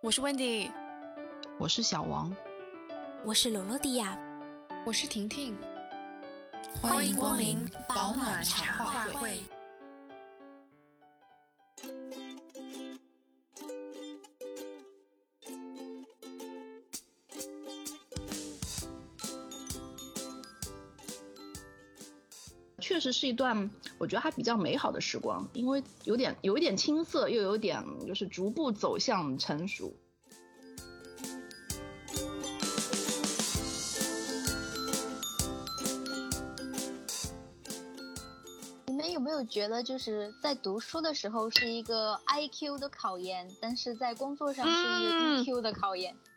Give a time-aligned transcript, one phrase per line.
[0.00, 0.70] 我是 Wendy，
[1.58, 2.32] 我是小王，
[3.24, 4.16] 我是罗罗迪亚，
[4.86, 5.58] 我是婷婷，
[6.80, 7.68] 欢迎光临。
[7.88, 9.40] 保暖茶话会。
[23.12, 29.92] 实是一段我觉得还比较美好的时光，因为有点有一点青涩，又有点就是逐步走向成熟。
[38.86, 45.10] 你们有没有觉得就是在读书的时候是一个 IQ 的考验，但是在工作上是一个
[45.42, 46.14] EQ 的考验？
[46.24, 46.27] 这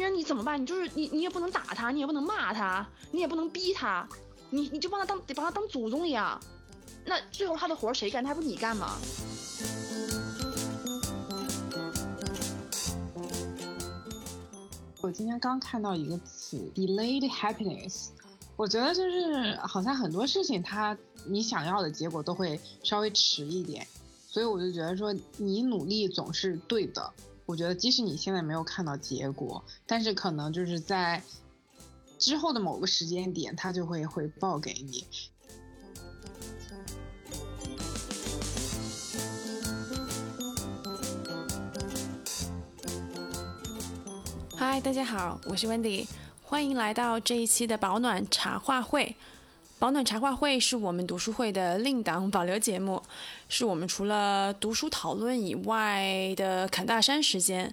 [0.00, 0.60] 人你怎么办？
[0.60, 4.08] 你就是你，你也不能打他，你也不能骂他，你也不能逼他，
[4.50, 6.40] 你你就把他当得把他当祖宗一样。
[7.04, 8.22] 那最后他的活谁干？
[8.22, 8.96] 他还不你干吗？
[15.00, 18.08] 我今天刚看到一个词，delayed happiness。
[18.56, 23.86] 我觉得就是好像很多事情，它你想要的结果都会稍微迟一点，
[24.26, 27.12] 所以我就觉得说你努力总是对的。
[27.48, 31.22] 我觉得，即使你现在没有看到结果，但是可能就是在
[32.18, 35.06] 之后的某个时间点，他就会回报给你。
[44.54, 46.06] 嗨，大家好，我是 Wendy，
[46.42, 49.16] 欢迎来到这一期的保暖茶话会。
[49.78, 53.00] 保暖茶话会是我们读书会的另档保留节目，
[53.48, 57.72] 是我们除了读书讨论以外的侃大山时间。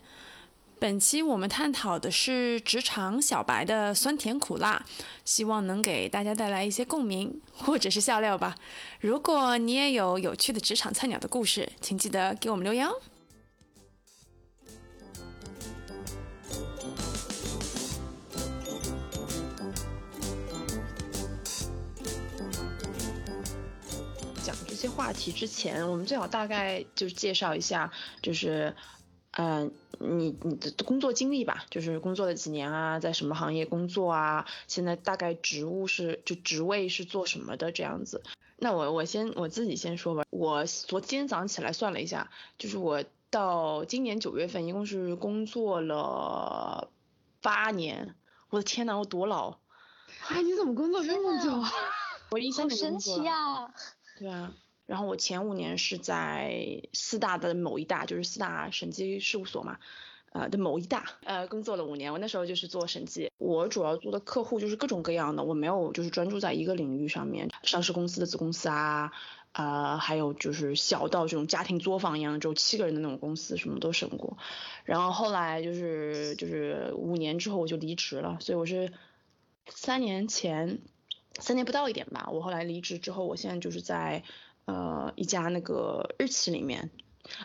[0.77, 4.85] 本期我们探讨的是职场小白的酸甜苦辣，
[5.23, 8.55] 希望能给大家带来一些共鸣或者是笑料吧。
[8.99, 12.93] 如果你也有有趣的职场菜鸟的故事，请记得给我们留言哦。
[24.75, 28.75] 这些话题之前，我们最好大概就是介绍一下，就是，
[29.31, 38.21] 嗯，你你的工作经历吧，就是工作了几年啊，在什么行业工作啊，现在大概职务是就职位是做什么的这样子。
[38.57, 46.91] 那我我先我自己先说吧，我昨天早上起来算了一下，就是我到今年九月份一共是工作了
[47.41, 48.13] 八年，
[48.49, 49.57] 我的天呐，我多老！
[50.27, 51.71] 哎，你怎么工作这么久啊？
[52.31, 53.73] 我一三年神奇呀！
[54.19, 54.51] 对啊。
[54.85, 59.79] 然后我前五年是在四大的某一大，就是四大审计事务所嘛，
[60.31, 62.13] 呃的某一大，呃工作了五年。
[62.13, 67.49] 我那时候就是做审计，我主要做的客户就是各种各样的，我没有就是专注在一个领域上面。
[67.63, 69.11] 上市公司的子公司啊，
[69.53, 74.37] 呃还有就是小到这种家庭作坊一样，只有七个人的那种公司，什么都审过。
[74.83, 78.93] 然后后来就是就是五年之后我就离职了，所以我是
[79.67, 80.77] 三年前，
[81.39, 82.29] 三年不到一点吧。
[82.31, 84.21] 我后来离职之后，我现在就是在。
[84.65, 86.89] 呃，一家那个日企里面，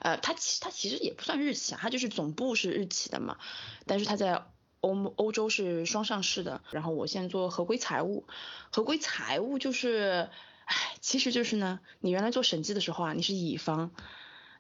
[0.01, 3.39] 呃，它其它其实也不算日企啊，它就是总部是日企的嘛，
[3.87, 4.47] 但是它在
[4.81, 6.63] 欧欧洲是双上市的。
[6.71, 8.27] 然后我现在做合规财务，
[8.73, 10.31] 合规财务就是，
[10.65, 13.91] 唉，其实就是呢，你原来做审计的时候啊，你是乙方，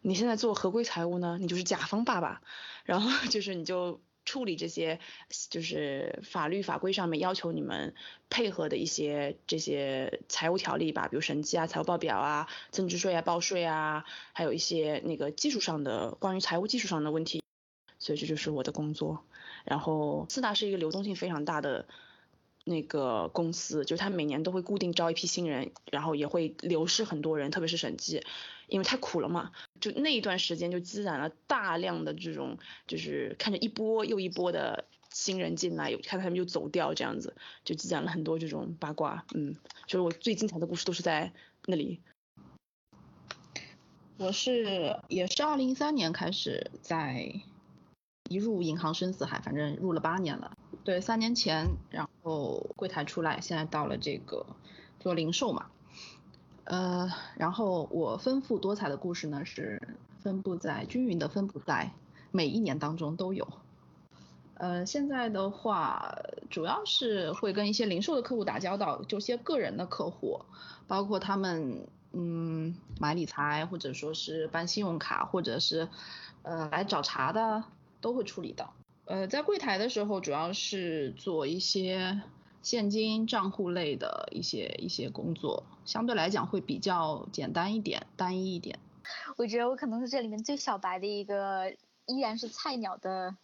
[0.02, 2.42] 你现在做合规财务呢，你就是甲方爸爸，
[2.84, 4.00] 然后就是你就。
[4.30, 5.00] 处理这些
[5.48, 7.96] 就是法律法规上面要求你们
[8.28, 17.42] 配合的一些这些财务条例吧，比如审计啊、财务报表啊、增值税啊、报税啊，还有一些那个技术上的关于财务技术上的问题，
[17.98, 19.24] 所以这就是我的工作。
[19.64, 21.88] 然后四大是一个流动性非常大的。
[22.70, 28.24] 那个公司就他每年都会固定招一批新人，然后也会流失很多人，特别是审计，
[28.68, 29.50] 因为太苦了嘛。
[29.80, 37.34] 就那一段时间就积攒了大量的这种，就是看着一波又一波的新人进来，看他们又走掉，这样子
[37.64, 39.24] 就积攒了很多这种八卦。
[39.34, 39.56] 嗯，
[39.88, 41.32] 就是我最精彩的故事都是在
[41.66, 42.00] 那里。
[44.16, 47.34] 我是也是二零一三年开始在
[48.28, 50.56] 一入银行深似海，反正入了八年了。
[50.82, 54.46] 对，三年前，然后柜台出来，现在到了这个
[54.98, 55.66] 做零售嘛，
[56.64, 59.80] 呃，然后我丰富多彩的故事呢是
[60.22, 61.92] 分布在均匀的分布在
[62.30, 63.46] 每一年当中都有，
[64.54, 66.16] 呃，现在的话
[66.48, 70.40] 主要是会跟一些零售的客户打交道，就些个人的客户，
[70.88, 75.88] 包括他们嗯买理财或者说是办信用卡或者是
[76.42, 77.64] 呃来找茬的
[78.00, 78.72] 都会处理到。
[79.10, 82.22] 呃，在柜台的时候，主要是做一些
[82.62, 88.78] 现金账户类的一些一些工作，相对来讲会比较简单一点，单一一点。
[89.36, 91.74] 我觉得我可能是这里面最小白的一个，
[92.06, 93.34] 依然是菜鸟的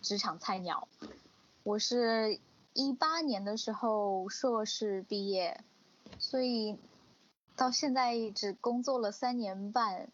[0.00, 0.86] 职场菜鸟。
[1.64, 2.38] 我是
[2.72, 5.64] 一八年的时候硕士毕业，
[6.16, 6.76] 所以
[7.56, 10.12] 到现在只工作了三年半。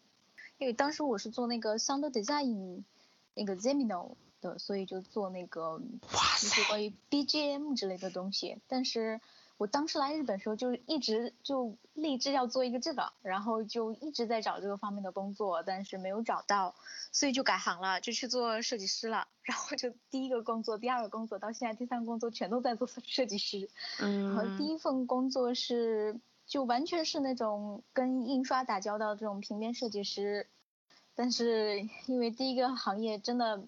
[0.57, 2.81] 因为当时我是做那个 sound design，
[3.35, 8.57] 那个 Zemino 的，所以就做那个就是关于 BGM 之类的东西。
[8.67, 9.19] 但是
[9.57, 16.75] 我当时来日本时候就一直就立志要做一个这个，然后就一直在找这个方面的工作，但是没有找到，
[17.11, 19.27] 所以就改行了，就去做设计师了。
[19.43, 23.69] 然后就第一个工作、第二个工作到现在第三个工作全都在做设计师。
[23.99, 24.35] 嗯。
[24.35, 26.19] 然后第一份工作是。
[26.49, 30.47] 就完全是那种跟印刷打交道这种平面设计师，
[31.13, 33.67] 但是因为第一个行业真的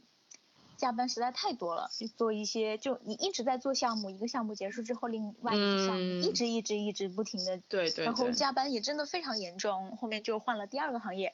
[0.81, 11.33] 加班实在太多了，就做一些就你一直在做项目，一个项目结束之后，另外一个项目一直一直一直不停的，对对，然后加班也真的非常严重，后面就换了第二个行业，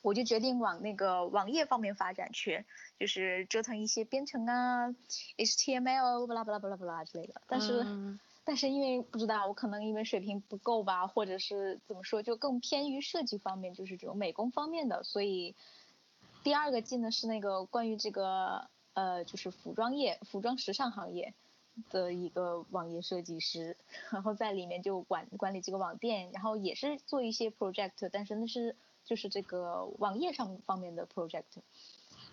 [0.00, 2.64] 我就决定往那个网页方面发展去，
[2.98, 4.88] 就是折腾一些编程啊
[5.36, 8.18] ，HTML 巴拉巴拉巴拉巴拉之类的，但是。
[8.42, 15.54] 但是因为不知道，我可能因为水平不够吧，或者是怎么说，就更偏于设计方面，就是这种美工方面的，所以
[16.42, 21.34] 第二个进的是那个关于这个呃，就是服装业、服装时尚行业
[21.90, 23.76] 的一个网页设计师，
[24.10, 31.44] 然后在里面就管管理这个网店，然后也是做一些 project，但是那是就是这个网页上方面的 project。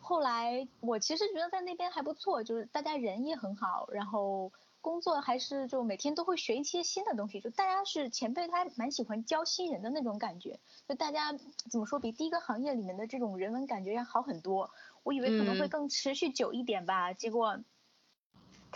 [0.01, 4.51] 后来我其实觉得在那边还不错，就是大家人也很好，然后。
[4.87, 10.61] 工作还是就每天都会学一些新的东西，就大家是前辈，他蛮喜欢教新人的那种感觉。
[10.87, 11.33] 就大家
[11.69, 14.71] 怎么说，比第一个行业里面的这种人文感觉要好很多。
[15.03, 17.59] 我以为可能会更持续久一点吧，结果。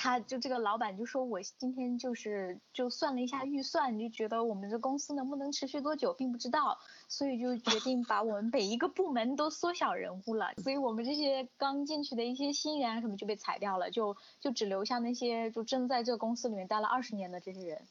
[0.02, 17.82] 他就这个老板就说，我今天就是就算了一下预算，就觉得我们这公司能不能持续多久并不知道，所以就决定把我们每一个部门都缩小人物了，所以我们这些刚进去的一些新人啊什么就被裁掉了，就就只留下那些就正在这个公司里面待了二十年的这些人。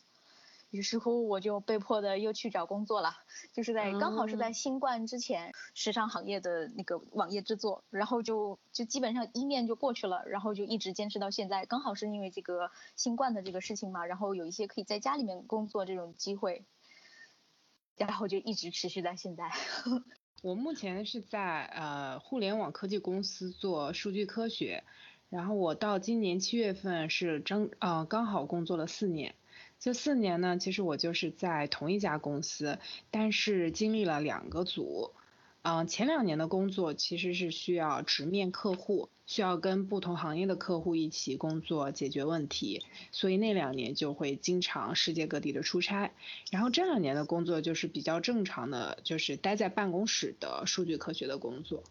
[0.71, 3.17] 于是乎，我就被迫的又去找工作了，
[3.53, 11.67] 就是在刚好是在新冠之前，时尚行业的那个网页制作，然后就就基本上一面就过去了，然后就一直坚持到现在。
[11.67, 16.65] 刚好是因为这个新冠的这个事情嘛，然后有一些可以在家里面工作这种机会，
[17.97, 19.51] 然后就一直持续到现在。
[20.41, 24.85] 我目前是在呃互联网科技公司做数据科学，
[25.31, 29.35] 然后我到今年七月份是正呃刚好工作了四年。
[29.81, 32.79] 这四年呢，其实我就是在同一家公司，
[33.11, 35.13] 但是经历了两个组。
[35.63, 46.13] 嗯，前两年的工作其实是需要直面客户，需要跟不同行业的客户一起工作解决问题，所以那两年就会经常世界各地的出差。
[46.51, 51.85] 然后这两年的工作就是比较正常的，就是待在办公室的数据科学的工作。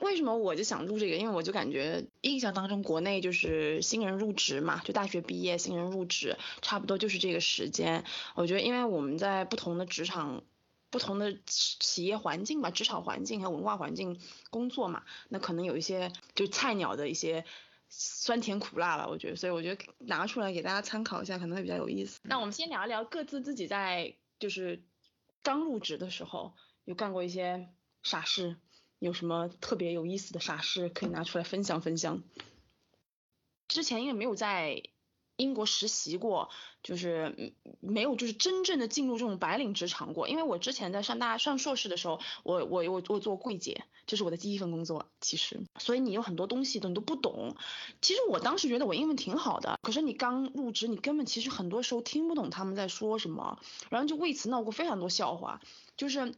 [0.00, 1.16] 为什么我就想录这个？
[1.16, 8.04] 因为我就感觉印象当中，国内就是新人入职嘛，就大学毕业新人入职，差不多就是这个时间。
[8.34, 10.42] 我觉得，因为我们在不同的职场、
[10.90, 14.20] 不同的企业环境吧，职场环境和文化环境
[14.50, 17.44] 工作嘛，那可能有一些就菜鸟的一些
[17.88, 19.06] 酸甜苦辣吧。
[19.08, 22.20] 我觉得，所以我觉得拿出来给大家参考一下，可能会比较有意思。
[22.24, 24.82] 那我们先聊一聊各自自己在就是
[25.42, 26.52] 刚入职的时候
[26.84, 27.68] 有干过一些
[28.02, 28.56] 傻事。
[29.04, 32.22] 有什么特别有意思的傻事可以拿出来分享分享？
[33.68, 34.82] 之前因为没有在
[35.36, 36.48] 英国实习过，
[36.82, 40.26] 就是没有就是真正的进入这种白领职场过。
[40.26, 45.04] 因为我之前在上大上硕士的时候，我我我我做柜姐，这是我的第一份工作。
[45.20, 47.56] 其实，所以你有很多东西都你都不懂。
[48.00, 53.58] 其实我当时觉得我英文挺好的，可是你刚入职，你根本其实很多时候听不懂他们在说什么，
[53.90, 55.60] 然后就为此闹过非常多笑话，
[55.98, 56.34] 就是。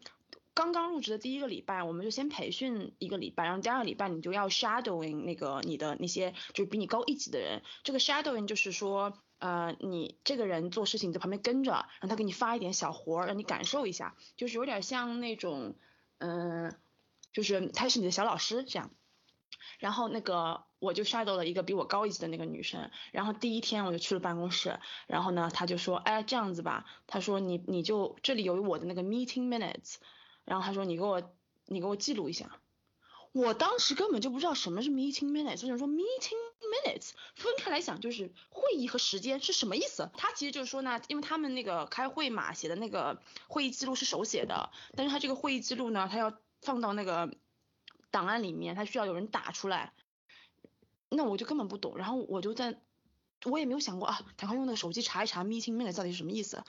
[0.57, 7.63] 刚刚入职的第一个礼拜，我们就先培训一个礼拜，然后第二个礼拜你就要 shadowing 那个你的那些就是比你高一级的人。
[7.85, 15.75] 这个 shadowing 就是说，呃，你这个人做事情在旁边跟着，让他给你发一点小活，让你感受一下，就是有点像那种，
[16.17, 16.75] 嗯，
[17.35, 18.91] 就是他是你的小老师这样。
[19.79, 29.97] 然后那个我就 shadow 了一个比我高一级的那个女生，然后第一天我就去了办公室，然后呢，他就说，哎，这样子吧，他说你你就这里有我的那个 meeting minutes。
[30.47, 31.35] 然后他说你给我
[31.67, 32.59] 你给我记录一下，
[33.33, 36.39] 我当时根本就不知道什么是 meeting minutes，所以说 meeting
[36.87, 40.11] minutes 分开来想就是会议和时间是什么意思？
[40.17, 47.35] 他其实就是说呢，因为他们那个开会嘛写的那个会议记录是手写的，但是他这个会议记录呢，他要放到那个
[48.11, 49.93] 档案里面，他需要有人打出来，
[51.11, 52.81] 那我就根本不懂，然后我就在
[53.45, 56.65] 我也没有想过啊，赶快用那个手机查一查 meeting minutes 到底是什么意思。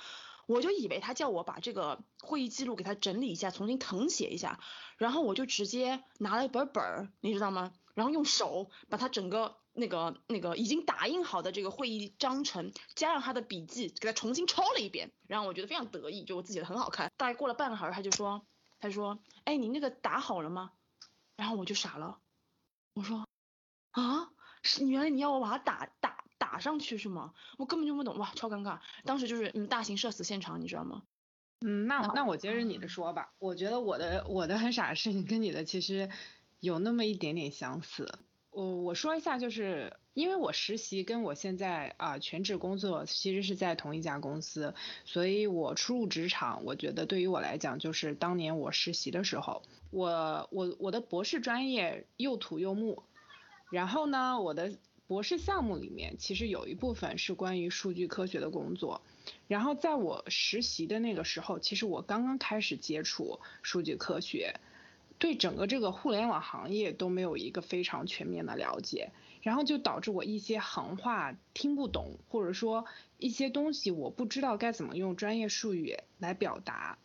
[0.48, 4.60] 我就以为他叫我把这个会议记录给他整理一下，重新誊写一下，
[4.98, 7.74] 然后我就直接拿了一本本儿，你知道吗？
[7.94, 15.12] 然后用手把他整个那个那个已经打印好的这个会议章程，加上他的笔记，给他重新抄了一遍。
[15.28, 17.12] 然后我觉得非常得意，就我自己的很好看。
[17.18, 18.46] 大概过了半个小时，他就说，
[18.80, 20.72] 他说，哎，你那个打好了吗？
[21.36, 22.20] 然后我就傻了，
[22.94, 23.28] 我说，
[23.92, 24.30] 啊，
[24.64, 26.17] 是原来你要我把它打打
[26.50, 27.34] 打上去是吗？
[27.58, 28.80] 我根本就不懂，哇，超尴尬。
[29.04, 31.04] 当时就是嗯，大型社死现场，你知道吗？
[31.66, 33.34] 嗯，那那我接着你的说吧。
[33.40, 36.10] 我觉得我的我的很傻的事情跟你的其实
[36.62, 38.20] 有那么一点点相似。
[38.52, 44.74] 我我说一下，就是因为我实习跟我现在啊全职工作其实是在同一家公司，
[45.06, 49.62] 所以我初入职场，我觉得对于我来讲，就是当年我实习的时候，
[49.92, 53.04] 我我我的博士专业又土又木，
[53.70, 54.74] 然后呢，我的
[55.08, 59.02] 博士项目里面其实有一部分是关于数据科学的工作，
[59.48, 64.60] 然后在我实习的那个时候，其实我刚刚开始接触数据科学。
[65.20, 69.10] 对整个这个互联网行业都没有一个非常全面的了解，
[69.42, 72.86] 然后就导致我一些行话听不懂，或者说
[73.18, 77.00] 一些东西我不知道该怎么用专业术语来表达。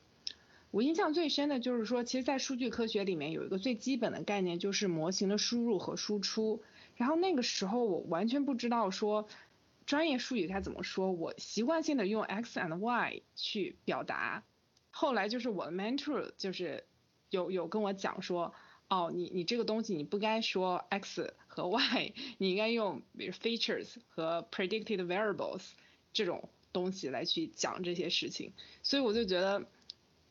[0.70, 6.62] 我印象最深的就是说，其实，在数据科学里面有一个最基本的概念，就是模型的输入和输出。
[7.02, 9.26] 然后那个时候我完全不知道说
[9.86, 14.44] 专业术语该怎么说，我习惯性的用 x and y 去表达。
[14.90, 16.84] 后来就是我的 mentor 就是。
[17.32, 18.52] 有有跟我讲说，
[18.90, 25.70] 哦，你你这个东西你不该说 x 和 y， 你应该用比如 features 和 predicted variables
[26.12, 29.66] 这种东西来去讲这些事情，所以我就觉得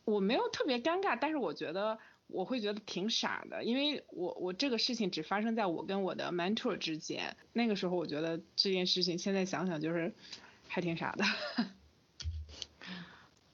[0.04, 1.98] 我没有特别尴尬，但是我觉得
[2.32, 10.14] 我会觉得挺傻的，因为我我这个事情只发生在我跟我的 mentor 之间，那个时候我觉得这件事情现在想想就是
[10.66, 11.24] 还挺傻的。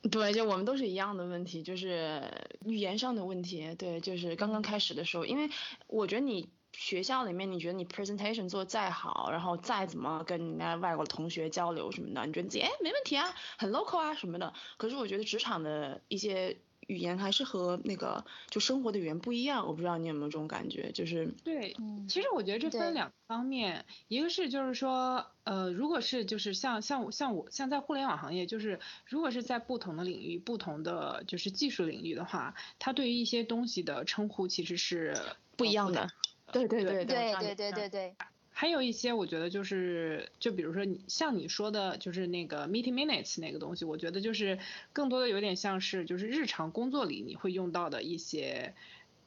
[0.11, 2.23] 对，就我们都是一样的问题，就是
[2.65, 3.75] 语言上的问题。
[3.75, 5.51] 对，就是刚刚开始的时候，因为
[5.89, 14.55] 我觉得你学校里面，你觉得你 presentation 做再好，然后再怎么跟人家外国同学交流什么的，你觉得自己哎没问题啊，很 local 啊什么的。
[14.77, 16.57] 可是我觉得职场的一些。
[16.89, 21.77] 语言还是和那个就生活的语言不一样，我不知道你有没有这种感觉，就是对，
[22.09, 35.15] 其实我觉得这分两方面，一个是就是说，呃，如果是就是像像我像我像在互联网行业，就是如果是在不同的领域、不同的就是技术领域的话，它对于一些东西的称呼其实是
[35.57, 36.09] 不一样的。
[36.51, 38.17] 对对对对对对对对。
[38.61, 44.59] 还有一些，我觉得就是，就比如说你像你说的，就是那个 meeting minutes 那个东西，我觉得就是
[44.93, 48.75] 更多的有点像是就是日常工作里你会用到的一些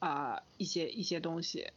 [0.00, 1.70] 啊一些一些东西，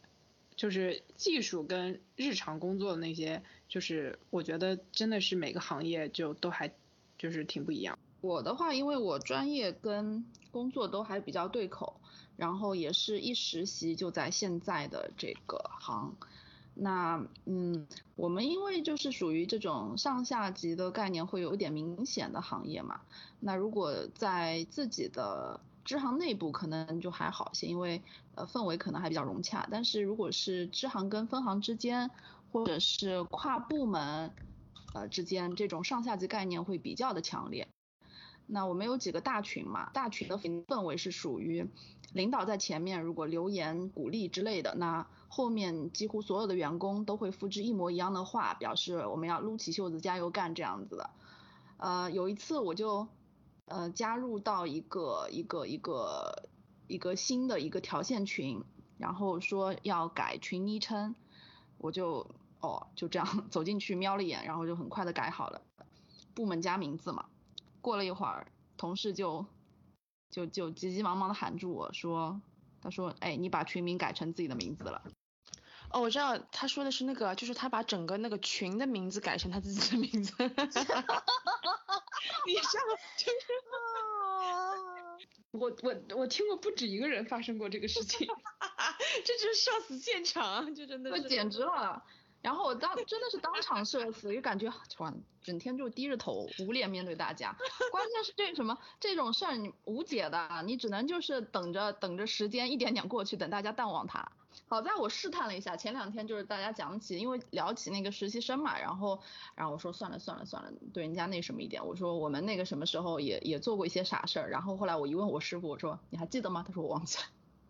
[0.57, 6.73] 就是技术跟日常工作的那些，就是我觉得真的是每个行业就都还
[7.17, 7.97] 就是挺不一样。
[8.19, 12.01] 我的话，因为我专业跟工作都还比较对口，
[12.35, 16.17] 然后也是一实习就在现在的这个行。
[16.75, 22.99] 那嗯，我们因为就是属于这种上下级的概念会有一点明显的行业嘛。
[23.39, 28.01] 那如果在自己的支行内部可能就还好些，因为
[28.35, 29.67] 呃氛围可能还比较融洽。
[29.71, 32.11] 但是如果是支行跟分行之间，
[32.51, 34.33] 或者是跨部门
[34.93, 37.67] 呃之间，这种上下级概念会比较的强烈。
[38.47, 41.67] 那我们有几个大群嘛，大群的氛围是属于
[42.13, 51.09] 领导在前面，如果留言鼓励之类的，那后面几乎所有的员工都会复制一模一样的话，表示我们要撸起袖子加油干这样子的。
[51.77, 53.07] 呃，有一次我就
[53.65, 56.47] 呃加入到一个一个一个
[56.87, 58.63] 一个新的一个条线群，
[58.97, 61.15] 然后说要改群昵称，
[61.77, 62.31] 我就
[62.61, 65.61] 哦就这样走进去瞄了一眼，然后就很快的改好了，
[66.33, 67.25] 部门加名字嘛。
[67.81, 68.47] 过了一会儿，
[68.77, 69.45] 同事就
[70.35, 72.41] 就就急急忙忙的喊住我说，
[72.81, 75.01] 他说，哎，你把群名改成自己的名字了。
[75.91, 80.33] 哦，我知道他说的是那个，就是他把整个那个群的名字改成他自己的名字。
[80.35, 82.03] 哈哈哈哈哈哈！
[82.45, 82.79] 你笑，
[83.17, 83.47] 就是，
[85.57, 92.03] 我我我听过不止一个人发生过这个事情，哈哈，这就是笑死现场，就真的是，简直了。
[92.45, 95.11] 然后我当真的是当场社死，就感觉哇，
[95.41, 97.57] 整天就低着头无脸面对大家。
[97.91, 104.31] 关键是这什么这种事儿你无解的，你只能就是等着等着时间一点点过去，等大家淡忘它。
[104.67, 109.19] 好在我试探了一下，前两天就是大家讲起，因为聊起那个实习生嘛，然后
[109.55, 114.51] 然后我说算了算了算了，对人家那什么一点，我说我们那个什么时候也也做过一些傻事儿。
[114.51, 116.63] 然后后来我一问我师傅，我说你还记得吗？
[116.63, 117.23] 他说我忘记了。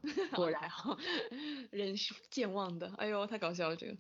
[0.36, 0.98] 果然哈，
[1.72, 3.96] 人是健忘的，哎呦太搞笑了这个。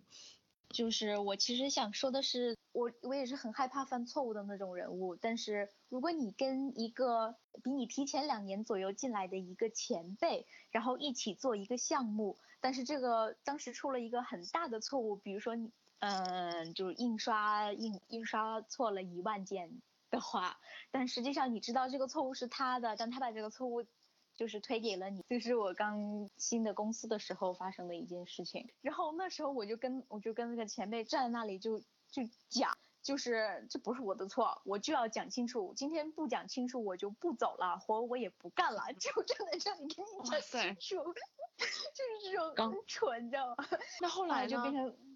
[0.75, 5.15] 就是我其实想说的是，我我也是很害怕犯错误的那种人物。
[5.15, 20.59] 但是如果你跟一个比你提前两年左右进来的一个前辈，然后一起做一个项目，但是这个当时出了一个很大的错误，比如说你，嗯，就是印刷印印刷错了一万件的话，
[20.91, 23.85] 但实际上你知道这个错误是他的，但他把这个错误。
[24.35, 28.69] 就是推给了你，这是我刚新的公司的时候发生的一件事情。
[28.81, 35.73] 然后那时候我就跟我就跟那个前辈站在那里就就讲，就是这不是我的错，我就要讲清楚。
[35.75, 40.39] 今天不讲清楚我就不走了，活我也不干了，就站在这里跟你讲
[40.79, 41.13] 清楚，
[41.57, 43.65] 就是这种很蠢，你知道吗？
[44.01, 45.14] 那后来就变成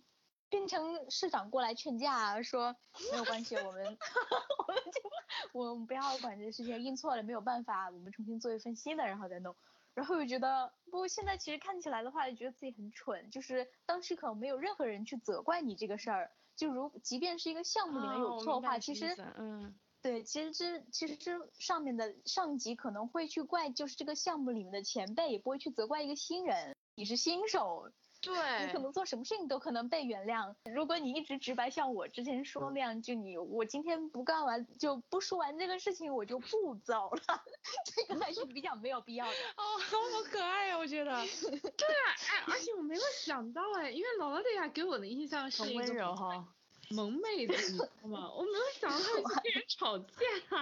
[0.49, 2.75] 变成市长过来劝架，说
[3.11, 3.85] 没有关系，我们
[4.67, 5.09] 我们就。
[5.51, 9.55] 我们不要管这事情，印错了没有办法，我们重新做一份新的，然后再弄。
[9.93, 16.31] 然后又觉得，不过现在其实看起来的话，觉得自己很蠢，就是当时可能没有任何人去责怪你这个事儿。
[16.55, 27.89] 就如即便是一个项目里面有错的话，其实，嗯，对，其实这其实这上面的上级可能会去怪，就是这个项目里面的前辈，也不会去责怪一个新人，你是新手。
[28.21, 30.55] 对你可能做什么事情都可能被原谅。
[30.65, 37.21] 如果你一直直白，像我之前说那样，就你我今天不干完就不说完这个事情，我就不走了，
[37.85, 39.31] 这个还是比较没有必要的。
[39.57, 39.97] 哦，好
[40.29, 41.11] 可爱呀，我觉得。
[41.11, 46.47] 对啊，哎，而且我没有想到哎，因为劳拉蒂亚给我的印象是很温柔哈。
[46.89, 48.31] 萌妹的，你知道吗？
[48.35, 50.05] 我没有想到他会跟人吵架。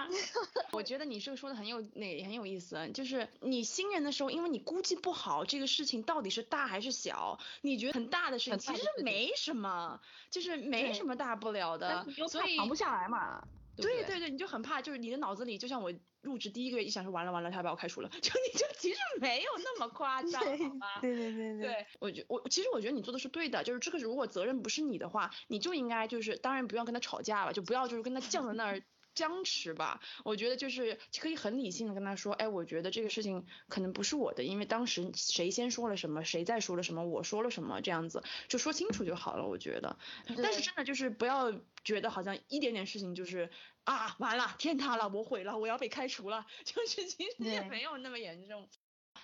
[0.72, 13.42] 我觉得你这个说的很有那很有意思，就是你新人的时候，因为你估计不好这个事情到底是大还是小，你觉得很大的事情其实没什么，就是没什么大不了的，所以扛不下来嘛。
[13.82, 20.86] 对对对，你就很怕，就是你的脑子里就像我入职第一个月一想说完了完了，他要把我开除了，就你就其实没有那么夸张，好吗？
[21.00, 28.82] 对对对对，我觉我其实我觉得你做的是对的，就是这个如果责任不是你的话，你就应该就是当然不要跟他吵架了，就不要就是跟他犟在那儿。
[29.14, 39.98] 僵持吧，我觉得就是可以很理性的跟他说，哎，我觉得这个事情可能不是我的，因为当时谁先说了什么，谁再说了什么，我说了什么，这样子就说清楚就好了，我觉得。
[40.42, 43.50] 但是真的就是不要觉得好像一点点事情就是
[43.84, 48.68] 啊，完了，天塌了，我毁了，我要被开除了， 就是其实也没有那么严重。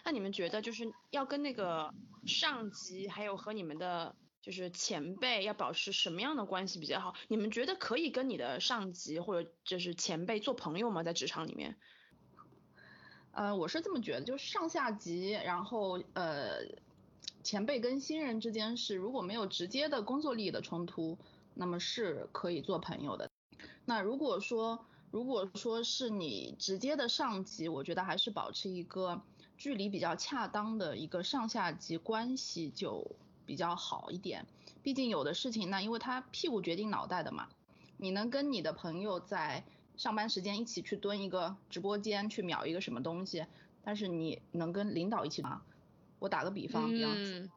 [0.05, 1.95] 那你们觉得就是要跟那个
[2.27, 4.17] 上级还有和你们的。
[4.45, 7.15] 就是前辈要保持什么样的关系比较好？
[7.29, 11.03] 你们觉得可以跟你的上级或者就是前辈做朋友吗？
[11.03, 11.77] 在职场里面？
[13.33, 16.59] 呃，我是这么觉得，就是上下级，然后呃，
[17.43, 21.17] 前辈跟新人之间是如果没有直接的工作利益的冲突，
[21.55, 23.31] 那么是可以做朋友的。
[23.87, 29.23] 那如果说如果说是你直接的上级，我觉得还是保持一个
[29.57, 33.11] 距离比较恰当的一个上下级关系就。
[33.47, 34.47] 比较好一点，
[34.83, 37.49] 毕竟有的事情呢，因为他屁股决定脑袋的嘛。
[37.97, 39.65] 你能跟你的朋友在
[39.97, 43.47] 上班时间一起去蹲一个直播间去秒一个什么东西，
[43.83, 45.63] 但是你能跟领导一起吗？
[46.19, 47.51] 我打个比方，比方，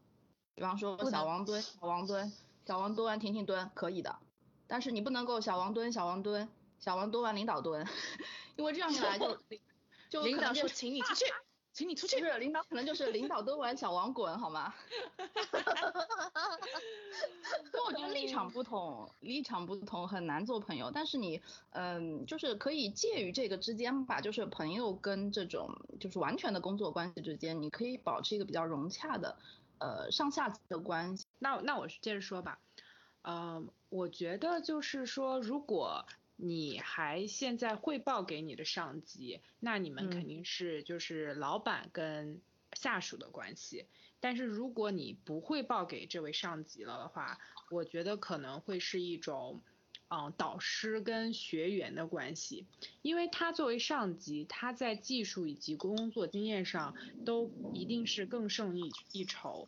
[0.56, 2.32] 比方说小王蹲，小王蹲，
[2.66, 4.20] 小王蹲完婷婷蹲可以的，
[4.68, 6.48] 但是你不能够小王蹲，小王蹲，
[6.80, 7.86] 小王蹲完领导蹲，
[8.58, 9.38] 因为这样一来就
[10.10, 11.26] 就领导说请你出去。
[11.78, 12.20] 请你出去。
[12.20, 14.74] 不是领导，可能就是领导都玩小王滚，好吗？
[15.16, 16.60] 哈哈哈哈哈哈。
[17.86, 20.90] 我觉得立场不同，立场不同很难做朋友。
[20.92, 29.38] 但是你，嗯，就是可以介于这个之间吧，就是朋友跟这种就是完全的工作关系之间，你可以保持一个比较融洽的，
[29.78, 31.28] 呃，上下级的关系。
[31.38, 32.58] 那那我接着说吧，
[33.22, 36.08] 呃，我觉得就是说，如果
[36.40, 42.40] 你还现在汇报给你的上级，那你们肯定是就是老板跟
[42.74, 43.88] 下属的关系。
[44.20, 49.62] 但是如果你不汇报给这位上级了的话，我觉得可能会是一种，
[50.10, 52.66] 嗯，导师跟学员的关系。
[53.02, 56.96] 因为他作为上级，他在技术以及工作经验上
[57.26, 59.68] 都一定是更胜一一筹。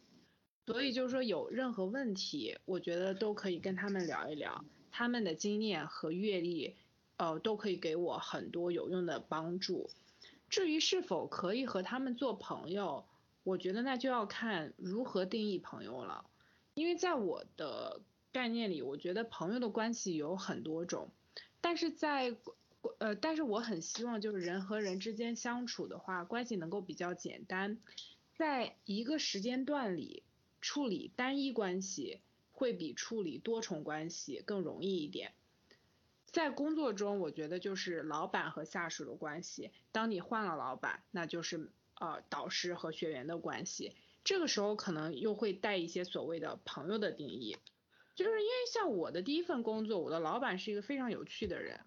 [0.67, 4.63] 所以就是说有任何问题，我觉得都可以跟他们聊一聊。
[4.91, 6.75] 他们的经验和阅历，
[7.17, 9.89] 呃，都可以给我很多有用的帮助。
[10.49, 13.05] 至于是否可以和他们做朋友，
[13.43, 16.25] 我觉得那就要看如何定义朋友了。
[16.73, 21.09] 因为在我的概念里，我觉得朋友的关系有很多种。
[21.61, 22.35] 但是在，
[22.99, 27.77] 呃，但是我很希望就是人和人之间相处的话，关系能够比较简单，
[28.35, 30.23] 在一个时间段里
[30.61, 32.21] 处理单一关系。
[32.59, 35.31] 会比处理多重关系更容易一点。
[36.25, 39.71] 在工作中，我觉得就是老板和下属的关系。
[39.93, 43.95] 当你换了老板，那就是呃导师和学员的关系。
[44.25, 47.55] 这个时候可能又会带一些所谓的朋友的定义。
[48.15, 51.79] 就是因为像我的第一份工作，我的老板是一个非常有趣的人，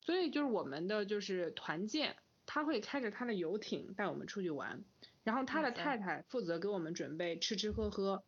[0.00, 2.14] 所以就是我们的就是团建，
[2.46, 4.84] 他会开着他的游艇带我们出去玩，
[5.24, 8.22] 然后他的太太负责给我们准备吃吃喝喝，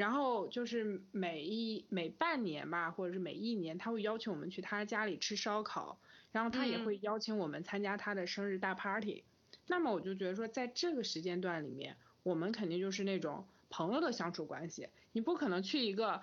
[0.00, 6.00] 然后就是每一每半年吧，或者是每一年，他会邀请我们去他家里吃烧烤，
[6.32, 9.24] 然后他也会邀请我们参加他的生日大 party。
[9.66, 16.22] 那么我就觉得说，在这个时间段里面，我们肯定就是那种朋友的相处关系，你不可能去一个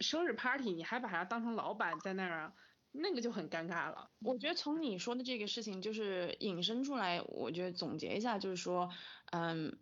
[0.00, 2.54] 生日 party，你还把他当成老板在那儿，
[2.92, 4.08] 那个就很尴尬了。
[4.20, 8.88] 我觉得从你说的这个事情，就是引申出来，我觉得总结一下，就是说，
[9.32, 9.76] 嗯，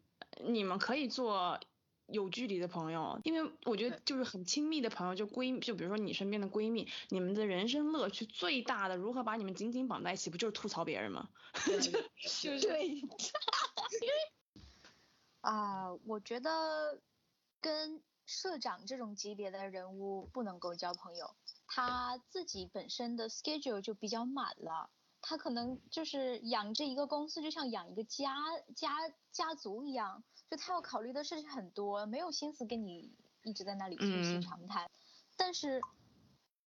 [0.45, 1.61] 你们可以做
[2.07, 11.29] 有距离的朋友，因为我觉得就是很亲密的朋友，就闺，就比如说你身边的闺蜜，你们的人生乐趣最大的，如何把你们紧紧绑在一起，不就是吐槽别人吗？
[12.41, 13.01] 就对。
[15.41, 17.01] 啊，我觉得
[17.61, 21.37] 跟社长这种级别的人物不能够交朋友，
[21.67, 24.89] 他自己本身的 schedule 就比较满了，
[25.27, 28.37] 他可能就是养这一个公司就像养一个家
[28.77, 28.91] 家
[29.33, 33.11] 家族一样，就他要考虑的事情很多，没有心思跟你
[33.43, 34.91] 一直在那里促膝长谈。
[35.39, 35.81] 但是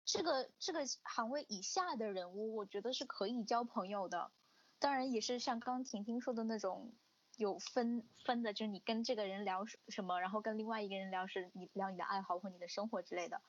[0.04, 4.32] 这个这个行位以下的人物，我觉得是可以交朋友的，
[4.80, 6.92] 当然也是像刚刚婷婷说的那种。
[7.38, 13.40] 有分分的，就是你跟这个人聊什么，然后跟另外一个人聊是你聊你的爱好或你的生活之类的。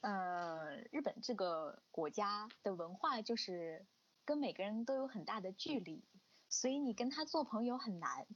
[0.00, 3.86] 呃，日本这个国家的文化就是
[4.28, 6.04] 跟每个人都有很大的距离，
[6.50, 8.26] 所以你跟他做朋友很难。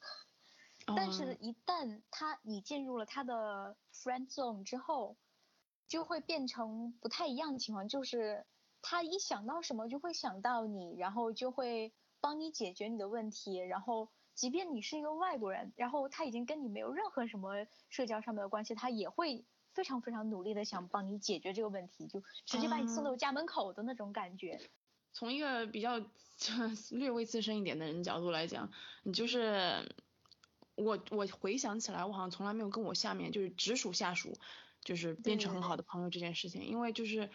[0.96, 5.18] 但是，一旦他你进入了他的 friend zone 之后，
[5.86, 8.46] 就会变成不太一样的情况，就是
[8.80, 14.08] 他一想到什么就会想到你，然后就会帮你解决你的问题，然后。
[14.34, 24.58] 即便你是一个外国人，然后他已经跟你没有任何什么社交上面的关系，他也会非常非常努力的想帮你解决这个问题，就直接把你送到家门口的那种感觉。
[25.12, 26.00] 从一个比较
[26.90, 28.70] 略微资深一点的人角度来讲，
[29.02, 29.94] 你就是
[30.74, 34.36] 我我回想起来，我好像从来没有跟我下面就是直属下属
[34.82, 37.30] 就是变成很好的朋友这件事情，因为就是。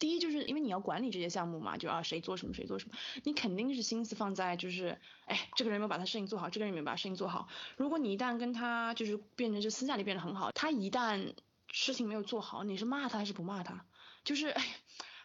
[0.00, 7.46] 第一就是因为你要管理这些项目嘛，就啊谁做什么谁做什么，你肯定是心思放在就是，哎这个人没有把他事情做好，这个人没有把事情做好。
[7.76, 11.34] 如果你一旦跟他就是变成就私下里变得很好，他一旦
[11.70, 13.86] 事情没有做好，你是骂他还是不骂他？
[14.24, 14.66] 就是哎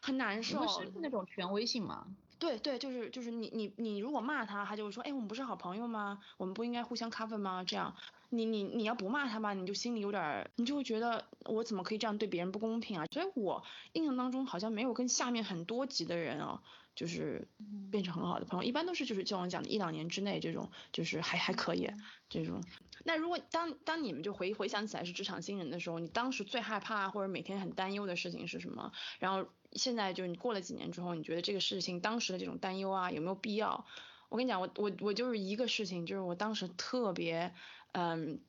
[0.08, 0.66] 很难受。
[0.68, 2.08] 是那种权威性吗？
[2.40, 6.20] 对对，就是就是你你你如果骂他，他就会说，哎我们不是好朋友吗？
[6.38, 7.64] 我们不应该互相 cover 吗？
[7.66, 7.94] 这样。
[8.30, 13.06] 你你你要不骂他吧，你就心里有点，你就会觉得我怎么可以这样对别人不公平啊？
[13.12, 16.62] 所以我印象当中好像没有跟下面很多级的人啊，
[16.94, 17.48] 就是
[17.90, 21.90] 变成很好的朋友，一般都是就是交往讲的一两年之内这种，就是还还可以
[22.30, 22.62] 这种。
[23.06, 28.92] 那如果当当你们就回回想起来是职场新人的时候，你当时最害怕或者每天很担忧的事情是什么？
[29.20, 33.86] 然后现在就是你过了几年之后，你觉得这个事情当时的这种担忧啊有没有必要？
[34.30, 37.54] 我跟你讲，我我我就是一个事情，就是我当时特别。
[37.94, 38.42] 嗯，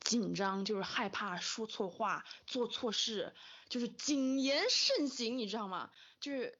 [0.00, 3.34] 紧张就是害怕说错话、做错事，
[3.68, 5.90] 就是谨言慎行，你知道吗？
[6.20, 6.58] 就是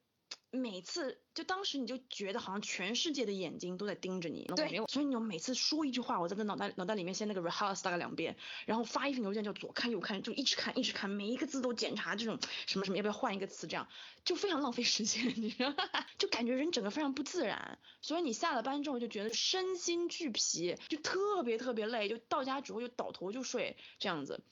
[0.50, 1.18] 每次。
[1.34, 13.86] 就当时你就觉得好像全世界的眼睛都在盯着你，对，所以你每次说一句话，我在这脑袋脑袋里面先那个 rehearse 大概两遍，然后发一份邮件就左看右看，就一直看一直看，每一个字都检查，这种什么什么要不要换一个词，这样
[14.24, 15.76] 就非常浪费时间，你知道吗？
[16.18, 24.42] 就感觉人整个非常不自然，所以你下了班之后就觉得身心俱疲，就特别特别累，就到家之后就倒头就睡这样子。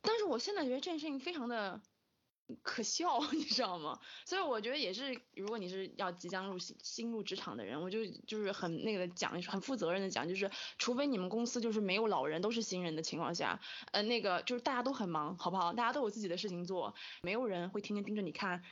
[0.00, 1.82] 但是我现在觉得这件事情非常的。
[2.62, 3.98] 可笑， 你知道吗？
[4.24, 13.60] 所以我觉得也是，如果你是要即将入新新入职场的人，我就就是很那个讲，很负责任的讲，就是除非你们公司就是没有老人，都是新人的情况下，
[13.92, 15.72] 呃，那个就是大家都很忙，好不好？
[15.72, 18.62] 大家都有自己的事情做，没有人会天天盯着你看，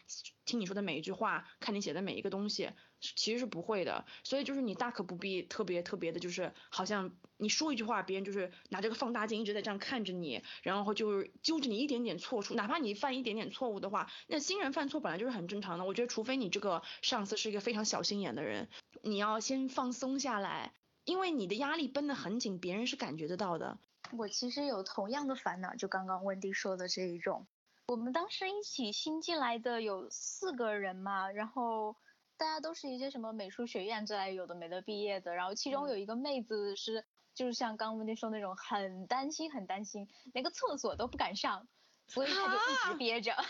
[0.44, 2.70] 听你说的每一句话，看你写的每一个东西。
[3.14, 15.84] 其实是不会的，所以就是你大可不必特别特别的，就是好像你说一句话，别人就是拿这个放大镜一直在这样看着你，然后就是揪着你一点点错处，哪怕你犯一点点错误的话，那新人犯错本来就是很正常的。
[15.84, 18.68] 我觉得除非你这个上司是一个非常小心眼的人，
[19.02, 20.72] 你要先放松下来，
[21.04, 23.78] 因为你的压力绷得很紧，别人是感觉得到的。
[24.16, 27.46] 我其实有同样的烦恼，就刚刚温迪说的这一种。
[27.88, 31.96] 我们当时一起新进来的有四个人嘛，然后。
[32.38, 41.66] 大家都是一些什么美术学院之类有的没的毕业的，然后其中有一个妹子是，就是像刚温迪说那种很担心很担心，连个厕所都不敢上，
[42.06, 43.32] 所以她就一直憋着。
[43.36, 43.42] 哇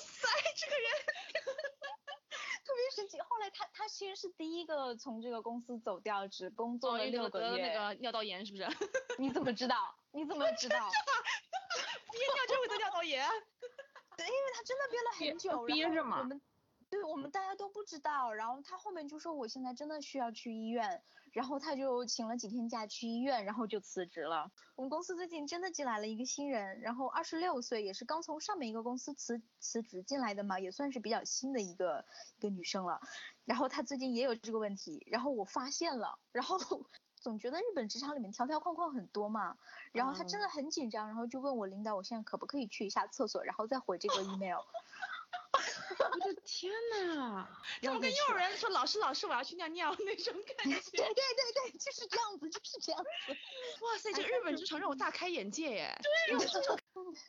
[0.00, 0.90] 塞，这个人
[2.64, 3.18] 特别神奇。
[3.20, 7.68] 后来她她其实是第一个从这个公司走掉，只工作了六个月。
[7.68, 8.66] 那个尿道炎是不是？
[9.18, 9.96] 你怎么知道？
[10.12, 10.90] 你怎么知道？
[12.12, 13.26] 憋尿就会得尿道炎。
[14.16, 16.18] 对，因为他真的憋了很久，憋着嘛。
[16.18, 16.40] 我们
[16.92, 21.02] 对我们大家都不知道，然后他后面就说我现在真的需要去医院，
[21.32, 24.52] 然后他就请了几天假去医院，然后就辞职了。
[24.76, 32.04] 我们公司最近真的进来了一个新人，然后二十六岁，也是刚从上面一个公司辞辞职进来的嘛，也算是比较新的一个
[32.36, 33.00] 一个女生了。
[33.46, 36.58] 然后她最近也有这个问题，然后我发现了，然后
[37.16, 39.56] 总觉得日本职场里面条条框框很多嘛，
[39.92, 44.58] 然后他真的很紧张，然后就问我领导，我现在可不可以去一下厕所，然后再回这个 email。
[45.98, 47.48] 我的天呐！
[47.80, 50.80] 然后跟幼儿园说老师老师我要去尿尿那种感 觉。
[50.90, 53.08] 对对对对，就是这样子，就是这样子。
[53.84, 56.00] 哇塞，这个日本职场让我大开眼界耶！
[56.28, 56.36] 对，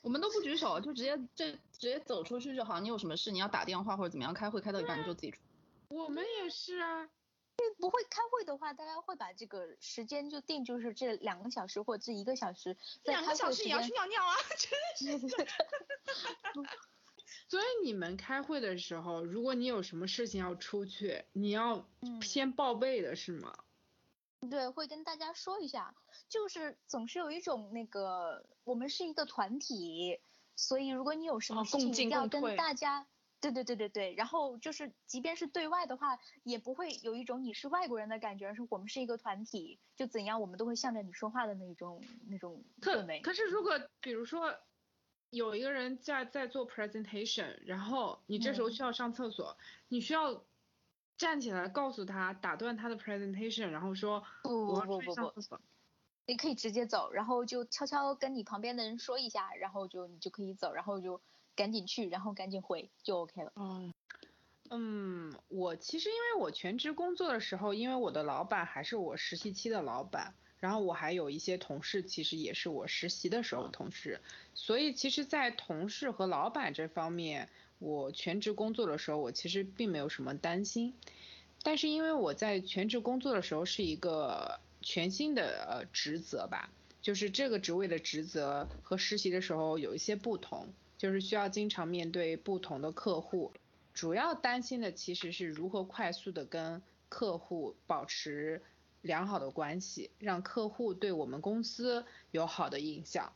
[0.01, 2.79] 我们都不举手，就直接这直接走出去就好。
[2.79, 5.39] 你有什么事你要打电话或者怎么样，开会开到一半你就自己出。
[5.89, 7.09] 我们也是啊。
[7.79, 12.75] 不会开会的话，大家会把这个时间就定，就是这两个小时或者这一个小时。
[13.03, 14.35] 两个小时也要去尿尿啊！
[14.97, 15.35] 真的是。
[17.47, 21.87] 所以你们开会的时候，如果你有什么事情要出去，你要
[22.21, 23.53] 先报备的是吗？
[24.49, 25.95] 对，会跟大家说一下，
[26.27, 30.19] 就是总是有一种那个，我们是一个团体，
[30.55, 33.07] 所以如果你有什么事情要跟大家，
[33.39, 43.21] 对对对对对，然后就是即便是对外的话，也不会有一种你是外国人的感觉，是我们是一个团体，就怎样我们都会向着你说话的那种那种氛围。
[43.21, 44.53] 可是如果比如说。
[45.33, 50.43] 有一个人在在做 presentation，然后你这时候需要上厕所，你需要
[51.17, 55.57] 站起来告诉他，打断他的 presentation，然后说不不不不不，
[56.27, 61.19] 你可以直接走，然后就悄悄跟你旁边的人说一下，然后就你就可以走，然后就
[61.55, 63.51] 赶紧去，然后赶紧回就 OK 了。
[63.55, 63.91] 嗯
[64.69, 70.35] 嗯，我其实因为我全职工作的时候，因为我的老板还是我实习期的老板。
[70.63, 74.21] 然后我还有一些同事，其实也是我实习的时候同事，
[74.55, 77.49] 所以其实，在同事和老板这方面，
[77.79, 80.93] 我全职工作的时候，我其实并没有什么担心。
[81.63, 86.69] 但是因为我在全职工作的时候是一个全新的呃职责吧，
[87.01, 93.51] 就是这个职位的职责和实习的时候有一些不同，就是需要经常面对不同的客户，
[93.93, 98.61] 主要担心的其实是如何快速的跟客户保持。
[99.03, 103.31] 良好的关系，让客户对我们公司有好的印象。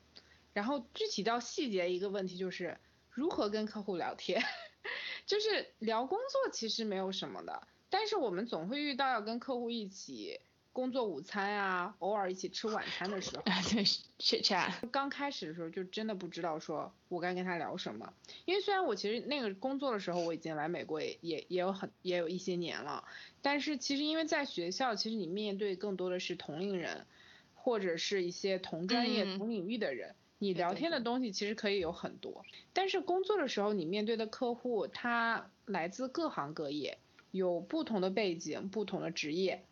[0.54, 2.80] 然后具体到细节，一个问题就是
[3.12, 4.44] 如何跟客户聊天。
[5.28, 10.40] 就是聊工作其实没有什么的，但是我们总会遇到要跟客户一起。
[10.78, 13.42] 工作午餐啊，偶尔一起吃晚餐的时候，
[13.74, 13.84] 对
[14.20, 14.72] ，chat chat。
[14.92, 18.14] 刚开始的时候就真的不知道说我该跟他聊什么，
[18.46, 23.04] 因为虽然我其实那个工作的时候我已经来美国也也也有很也有一些年了，
[23.42, 27.08] 但是其实因为在学校，其实你面对更多的是同龄人，
[27.56, 37.00] 或者是一些同专业同领域的人，你聊天的东西其实可以有很多，但是工作的时候你面对的客户他来自各行各业，
[37.32, 39.64] 有不同的背景，不同的职业。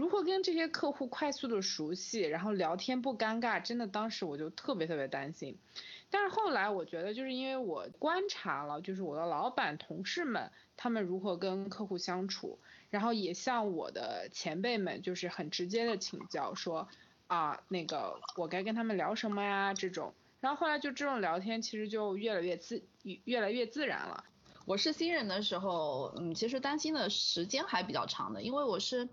[0.00, 5.58] 如何跟这些客户快速的熟悉，然后聊天不尴尬，真的当时我就特别特别担心。
[6.08, 12.58] 但是后来我觉得，就是因为我观察了，就是我的老板同事们他们如何跟客户相处，
[12.88, 16.88] 然后也向我的前辈们就是很直接的请教说，
[17.26, 20.14] 啊那个我该跟他们聊什么呀这种。
[20.40, 22.82] 然后后来就这种聊天其实就越来越自
[23.26, 24.24] 越来越自然了。
[24.64, 29.06] 我是新人的时候，嗯，其实担心的时间还比较长的，因为我是。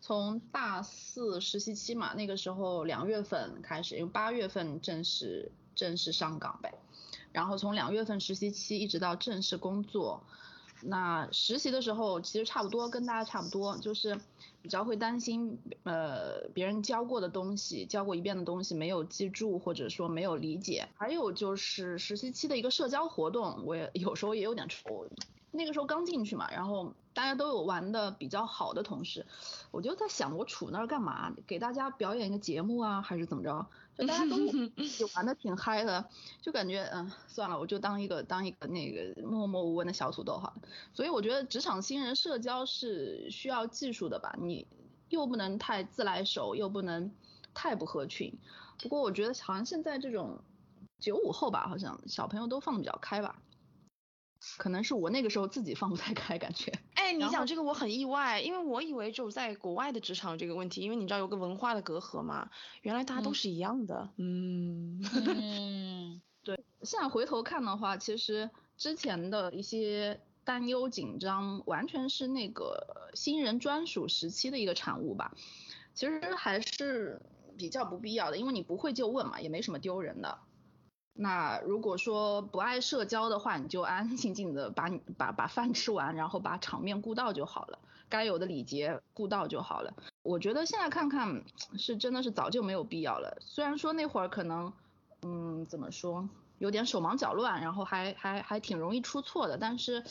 [0.00, 6.72] 从大四实习期嘛，那个时候两月份开始，因为八月份正式正式上岗呗。
[7.32, 10.22] 然后从两月份实习期一直到正式工作，
[10.82, 14.18] 那实习的时候其实差不多跟大家差不多，就是
[14.62, 20.88] 比较会担心呃别人教过的东西，教过一遍的东西没有记住或者说没有理解。
[20.96, 25.06] 还有就是实习期的一个社交活动，我也有时候也有点愁。
[25.50, 29.26] 那个时候刚进去嘛，然后大家都有玩的比较好的同事，
[29.70, 31.34] 我就在想我杵那儿干嘛？
[31.46, 33.66] 给大家表演一个节目啊，还是怎么着？
[33.96, 34.52] 就大家都也
[35.16, 36.04] 玩的挺嗨的，
[36.40, 40.62] 就感觉嗯算了，我就当一个当一个那个默默无闻的小土豆好了。
[40.94, 44.66] 所以我觉得职场新人社交是需要技术的吧，你
[45.08, 47.10] 又不能太自来熟，又不能
[47.54, 48.32] 太不合群。
[48.80, 50.38] 不过我觉得好像现在这种
[51.00, 53.40] 九五后吧，好像小朋友都放的比较开吧。
[54.58, 56.70] 可能是我那个时候自己放不太开，感觉。
[56.94, 62.50] 哎， 你讲这个我很意外，因为我以为只有在国外的职场这个问题，因为你知道有个文化的隔阂嘛，
[62.82, 64.10] 原来大家都是一样的。
[64.16, 65.00] 嗯。
[65.24, 66.62] 嗯， 对。
[66.82, 75.34] 现在回头看的话，其实之前的一些担忧紧张，完全是那个新人专属时期的一个产物吧。
[75.94, 77.20] 其实还是
[77.56, 80.38] 比较不必要的，因为你不会就问嘛，也没什么丢人的。
[81.20, 89.92] 那如果说不爱社交的话，你就安安静静的把你把把饭吃完，然后把场面顾到就好了，该有的礼节顾到就好了。
[90.22, 91.42] 我觉得现在看看
[91.76, 93.36] 是真的是早就没有必要了。
[93.40, 94.72] 虽然说那会儿可能，
[95.22, 96.28] 嗯，怎么说，
[96.58, 100.04] 有点手忙脚乱，然后还还还挺容易出错的，但是，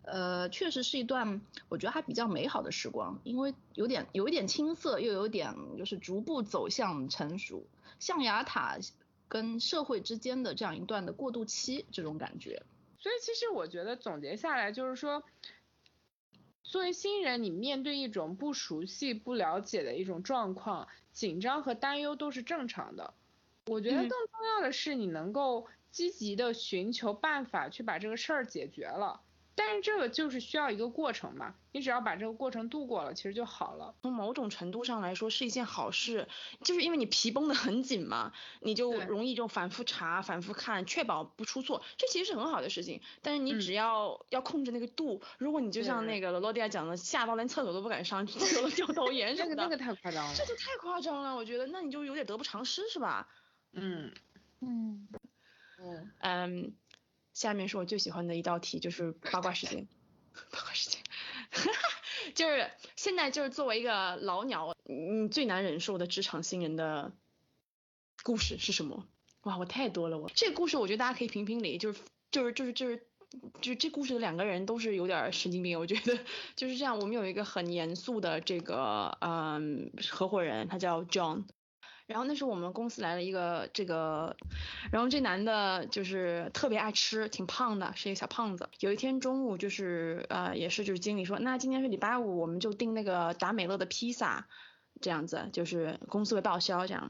[0.00, 7.66] 呃，确实是一段我觉得还比较美好的时光，因为有点有一点青涩，又有点就是逐步走向成熟，
[7.98, 8.78] 象牙塔。
[9.28, 12.62] 跟社会之间的这样一段的过渡期，这种感觉。
[12.98, 15.22] 所以其实我觉得总结下来就是说，
[16.62, 23.14] 作为新人，你面对一种不熟悉、不了解的一种状况，紧张和担忧都是正常的。
[23.66, 29.22] 我觉得更重要的是你能够积极的寻求办法去把这个事儿解决了。
[29.56, 33.94] 但是这个就是需要一个过程嘛，你只要把这个过程度过了，其实就好了。
[34.02, 36.28] 从某种程度上来说是一件好事，
[36.64, 43.00] 就是因为你皮绷得很紧嘛，你就容易就反复查、反复看，确保不出错，这其实是很好的事情。
[43.22, 53.28] 但是你只要要控制那个度，如果你就像那个罗罗迪亚讲的，吓到连厕所都不敢上， 去了掉头炎 什么的，那个太夸张了，这就太夸张了，我觉得，那你就有点得不偿失是吧？
[53.72, 54.12] 嗯
[54.60, 55.08] 嗯
[55.78, 56.74] 嗯嗯。
[57.34, 59.86] 下面是我最喜欢的一道题，就是八卦时间。
[60.50, 61.00] 八卦时间，
[62.34, 67.12] 就是现在就是作为一个老鸟，你最难忍受的职场新人的
[68.24, 69.06] 故事是什么？
[69.42, 70.30] 哇，我太多了我。
[70.34, 72.00] 这个故事我觉得大家可以评评理，就是
[72.32, 73.06] 就是就是就是
[73.60, 76.18] 就这故事的两个人都是有点神经病，我觉得
[76.56, 76.98] 就是这样。
[76.98, 81.44] 我们有一个很严肃的这个嗯合伙人，他叫 John。
[82.06, 84.36] 然后那时候我们公司来了一个这个，
[84.92, 88.68] 然后这男的就是特别爱吃，挺胖的，是一个小胖子。
[88.80, 94.46] 有一天中午就是呃也是就是经理说，那今天是礼拜五，我们就订那个达美乐的披萨，
[95.00, 97.08] 这样子就是公司会报销这样，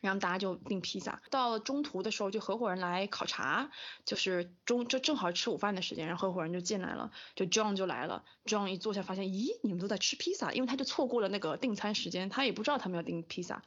[0.00, 1.20] 然后大家就订披萨。
[1.30, 3.70] 到中途的时候，就合伙人来考察，
[4.06, 13.62] 就是中就正好吃午饭的时间，然后合伙人就进来了，就 John 就来了，John 一坐下发现，咦，你们都在吃披萨，因为他就错过了那个订餐时间，他也不知道他们要订披萨。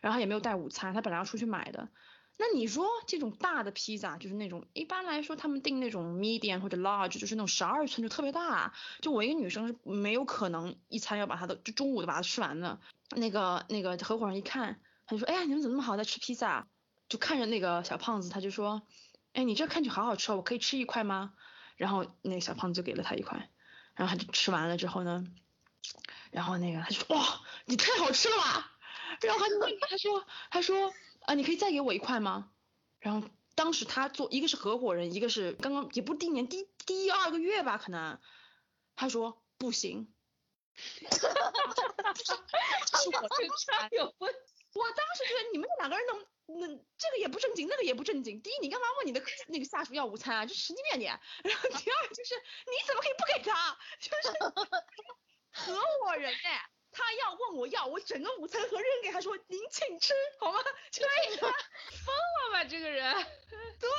[0.00, 1.88] 然后也没有带午餐，他本来要出去买的。
[2.38, 8.74] 那你说这种大的披萨，就是那种一般来说他们订那种 medium 或者 large，就是那种十二寸就特别大。
[9.00, 12.78] 就我一个女生是没有可能一餐要把它的就中午的把它吃完的。
[13.16, 16.66] 那个那个合伙人一看，他就说，哎呀，你们怎么那么好在吃披萨？
[17.08, 18.82] 就看着那个小胖子，他就说，
[19.32, 21.32] 哎，你这看着好好吃哦，我可以吃一块吗？
[21.76, 23.48] 然后那个小胖子就给了他一块，
[23.94, 25.24] 然后他就吃完了之后呢，
[26.32, 28.72] 然后那个他就说，哇，你太好吃了吧！
[29.22, 32.50] 然后他他说他说啊你可以再给我一块吗？
[32.98, 38.20] 然后当时他做一个是合伙人，一个是刚刚也不第一年第第二个月吧可能，
[38.96, 40.12] 他说不行，
[41.10, 44.34] 哈哈哈哈哈，是我这差有问，
[44.74, 46.26] 我当时觉得你们这两个人能
[46.60, 46.66] 那
[46.98, 50.46] 这个也不正经那个也不正经，第一你干嘛问你的那个下属要午餐啊？
[50.46, 52.34] 这神经病你，然后第二就是
[52.66, 53.78] 你怎么可以不给他？
[54.00, 54.28] 就是
[55.52, 56.70] 合伙人哎。
[56.96, 60.58] 他要问我要，我整个午餐盒扔给他说您请吃好吗？
[60.90, 63.12] 对，疯了吧这个人？
[63.78, 63.90] 对，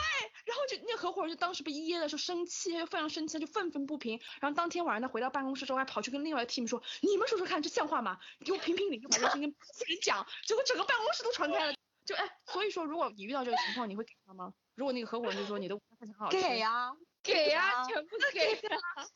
[0.46, 4.20] 然后就那合伙人就当时被噎的时候生气，非常生气，就愤愤不平。
[4.42, 8.18] 然后当天晚上他回到办公室之后，还跑去跟另外 team 说，你们说说看，这像话吗？
[8.44, 11.76] 给我评评理，就把这事情跟人讲，结果整个办公室都传开了。
[12.04, 14.54] 就哎，所以说如果你遇到这个情况，你会给他吗？
[14.74, 19.08] 如果那个合伙人就说你的午餐很好吃，给呀，给呀，全部给他。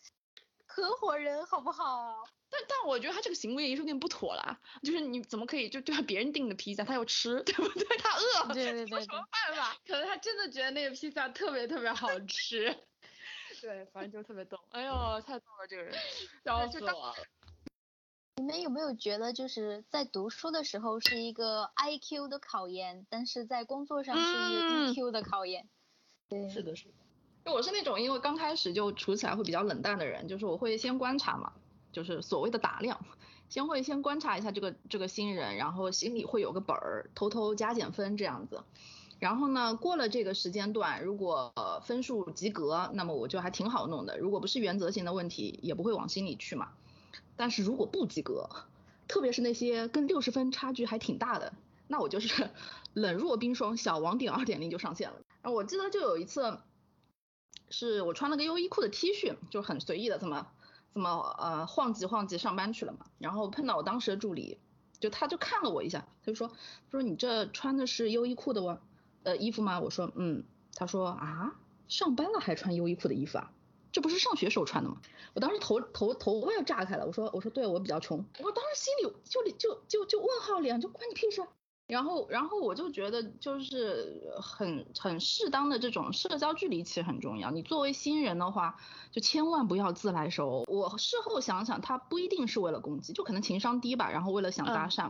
[0.71, 2.23] 合伙人好不好？
[2.49, 7.97] 但但我觉得他这个行为也是有点不妥啦，就是你怎么可以就对别人订的披萨他要吃，对不对？
[7.97, 9.75] 他饿，对对对，什么办法？
[9.85, 12.75] 可能他真的觉得那个披萨特别特别好吃。
[13.61, 14.57] 对，反正就特别逗。
[14.71, 15.93] 哎呦，太逗了这个人，
[16.43, 17.15] 笑死我了。
[18.37, 24.21] 你们有没有觉得就是在读书的时候是一个 I Q 的考验，但是在工作上是
[24.89, 25.69] E Q 的考验？
[26.27, 26.93] 对，是的，是的。
[27.45, 31.53] 我是那种因为刚开始就处起来会比较冷淡的人，就是我会先观察嘛，
[31.91, 32.99] 就是所谓的打量，
[33.49, 38.63] 先会先观察一下这个这个新人，然后心里会有个本儿，偷偷加减分这样子。
[39.19, 41.53] 然后呢，过了这个时间段，如果
[41.83, 44.17] 分数及格，那么我就还挺好弄的。
[44.17, 46.69] 如果不是原则性的问题，也不会往心里去嘛。
[47.35, 48.49] 但是如果不及格，
[49.07, 51.53] 特别是那些跟六十分差距还挺大的，
[51.87, 52.49] 那我就是
[52.93, 55.17] 冷若冰霜，小王点二点零就上线了。
[55.41, 56.57] 然后我记得就有一次。
[57.71, 60.47] 是我穿了个优衣库的 T 恤，就很随意的这么
[60.93, 63.07] 这么呃晃几晃几上班去了嘛。
[63.17, 64.59] 然后碰到我当时的助理，
[64.99, 66.55] 就他就看了我一下，他就说他
[66.91, 68.79] 说你这穿的是优衣库的哇
[69.23, 69.79] 呃衣服吗？
[69.79, 70.43] 我说嗯。
[70.73, 71.53] 他说啊，
[71.89, 73.51] 上班了还穿优衣库的衣服啊？
[73.91, 75.01] 这不是上学时候穿的吗？
[75.33, 77.05] 我当时头头头要炸开了。
[77.05, 78.25] 我说我说对我比较穷。
[78.39, 81.45] 我当时心里就就就就问号脸，就关你屁事。
[81.91, 87.51] 然后，然后我就觉得就是很很适当的这种社交距离其实很重要。
[87.51, 88.77] 你作为新人的话，
[89.11, 90.63] 就千万不要自来熟。
[90.69, 95.09] 我事后想想，他不一定是为了攻击，就可能情商低吧，然后为了想搭讪。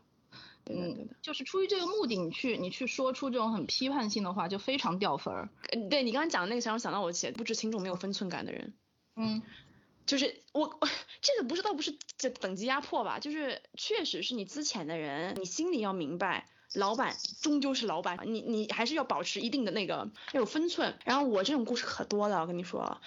[0.65, 5.49] 嗯，就是出于这个目的，你去你去说出这种很批判性的话，就非常掉分儿。
[5.91, 8.73] 对你刚刚讲的那个，让我想到我写不知轻重、没有分寸感的人。
[9.15, 9.43] 嗯，
[10.07, 10.79] 就是我
[11.21, 16.47] 这个不是倒不是这等级压迫吧，就是确实是你资浅的人，你心里要明白。
[16.73, 20.93] 老板终究是老板，你你还是要保持一定的那个要有分寸。
[21.03, 22.97] 然后我这种故事可多了，我跟你说，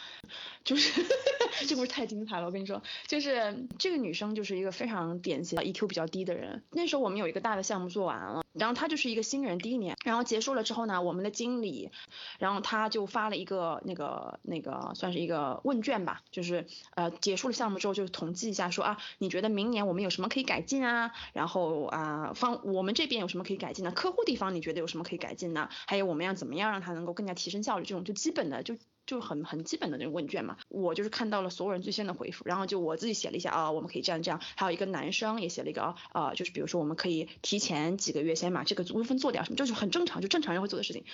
[0.63, 1.03] 就是
[1.67, 2.47] 这故事太精彩了。
[2.47, 6.63] 我跟你说，就是这个女生就是一个非常典型的 EQ 比较低的人。
[6.73, 9.97] 那时候我们有一个大的项目做完了，然后他就是一个新人，第一年。
[10.05, 11.91] 然后结束了之后呢，我们的经理，
[12.39, 21.11] 然后他就发了一个那个那个算是一个问卷吧，就是呃结束了项目之后就统计一下说啊，你觉得明年我们有什么可以改进啊？
[21.33, 23.55] 然后啊方我们这边有什么可以。
[23.57, 25.71] 改进的客户地方你觉得有什么可以改进的？
[25.87, 27.85] 还有我们要怎么样让他能够更加提升效率？
[27.85, 28.77] 这种就基本的就
[29.07, 30.57] 就很很基本的那种问卷嘛。
[30.69, 34.41] 我就是看到了所有人最先的回复，然后就我自己写了一下啊，我们可以这样这样。
[34.57, 41.05] 还有一个男生也写了一个啊，就是比如说我们可以提前几个月先把这个微分做掉，什么就是很正常，就正常人会做的事情。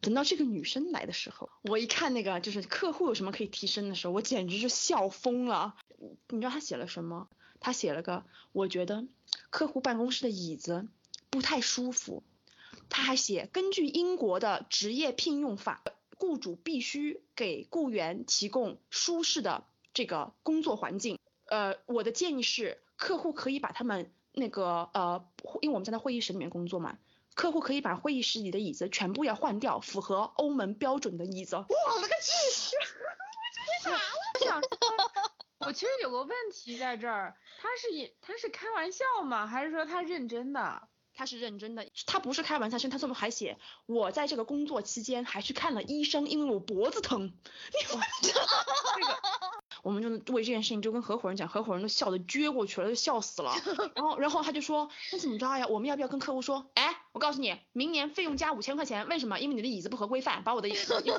[0.00, 5.74] 等到这个女生来的时候，我一看那个就是客户有什么可以提升的时候，我简直是笑疯了。
[6.28, 7.28] 你知道他写了什么？
[7.60, 9.06] 他写了个我觉得
[9.50, 10.88] 客户办公室的椅子。
[11.30, 12.22] 不太舒服，
[12.90, 15.82] 他还写，根据英国的职业聘用法，
[16.22, 21.18] 雇主必须给雇员提供舒适的这个工作环境。
[21.46, 25.28] 呃，我的建议是，客户可以把他们那个呃，
[25.62, 26.96] 因为我们在那会议室里面工作嘛，
[27.34, 31.56] 客户可以把会议室里的椅子全部要换掉，符合欧盟标准的椅子。
[31.56, 32.76] 我了个去！
[33.84, 33.98] 我傻了。
[34.38, 34.62] 我想，
[35.66, 39.48] 我其实有个问题在这儿，他是他是开玩笑吗？
[39.48, 40.88] 还是说他认真的？
[41.14, 47.22] 他是认真的，他不是开玩笑，是他这么还写，我在这个工作期间还去看了医生，因为我脖子疼。
[47.22, 48.40] 你们这个，
[49.82, 53.54] 我们就为这件事情就跟合伙人讲，合伙人都笑得撅过去了，都笑死了。
[53.94, 55.66] 然后，然后他就说，那怎么着呀？
[55.66, 59.38] 我们要不要跟客户说，哎，我告诉你，明年费用加五千块钱，为什么？
[59.38, 61.02] 因为你的椅子不合规范，把我的椅子。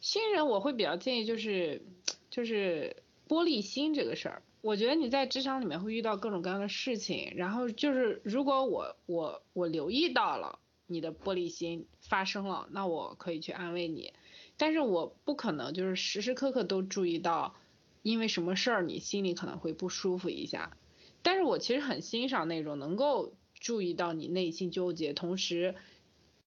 [0.00, 1.84] 新人我会比较建议就是，
[2.30, 4.42] 就是玻璃心这个事儿。
[4.60, 14.12] 我觉得你在职场里面会遇到各种各样的事情，然后就是如果我我我留意到了你的玻璃心发生了，那我可以去安慰你，
[14.56, 17.54] 但是我不可能就是时时刻刻都注意到，
[18.02, 20.76] 因为什么事儿你心里可能会不舒服一下，
[21.22, 25.76] 但是我其实很欣赏那种能够注意到你内心纠结，同时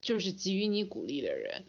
[0.02, 1.64] 就是给予你鼓励的人。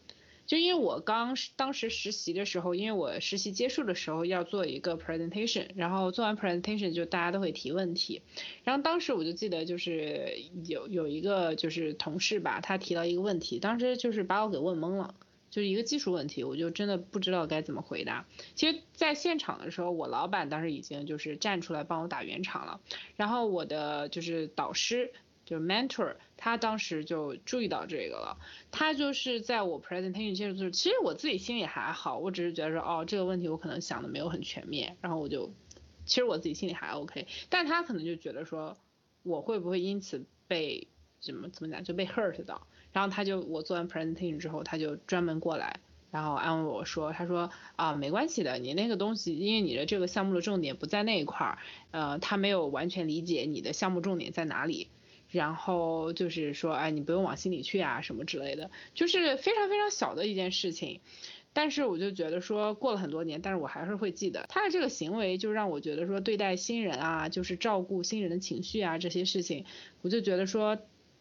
[0.47, 8.23] 就因为我刚当时实习的时候，因为我实习结束的时候要做一个 presentation，然后做完 presentation 就大家都会提问题，
[8.65, 10.35] 然后当时我就记得就是
[10.67, 15.15] 有有一个就是同事吧，他提到一个问题，当时就是把我给问懵了，
[15.51, 18.27] 就是一个技术问题，我就真的不知道该怎么回答。
[18.55, 22.81] 其实在现场的时候，我老板当时已经就是站出来帮我打圆场了，
[23.17, 25.13] 然后我的就是导师。
[25.45, 28.39] 就是 mentor，他当时就注意到这个了。
[28.71, 35.53] 他就是在我 presentation 结束之后，其实我自己心里还好，我只是觉得说，哦，这个问题我可能想的没有很全面，然后我就，
[36.07, 37.27] 其实我自己心里还 OK。
[37.49, 38.77] 但他可能就觉得说，
[39.23, 40.89] 我会不会因此被
[41.21, 42.67] 怎么怎么讲就被 hurt 到？
[42.93, 45.81] 然后他就我做完 presentation 之后，他就专门过来，
[46.11, 51.59] 然后安慰我说，他说啊，没关系的，你那个东西，因为你的这个项目的重点不在那一块儿，
[51.91, 54.89] 呃，他没有完全理解你的项目重点在哪里。
[55.33, 61.01] 然后就是说，哎，你不用往心里去啊，什么之类的，就是非常非常小的一件事情，
[61.53, 69.65] 但是我就觉得说，过了很多年，但是我还是会记得他的这个行为，就让我觉得说，对待新人啊，就是照顾新人的情绪啊，这些事情，
[70.03, 70.79] 我就觉得说，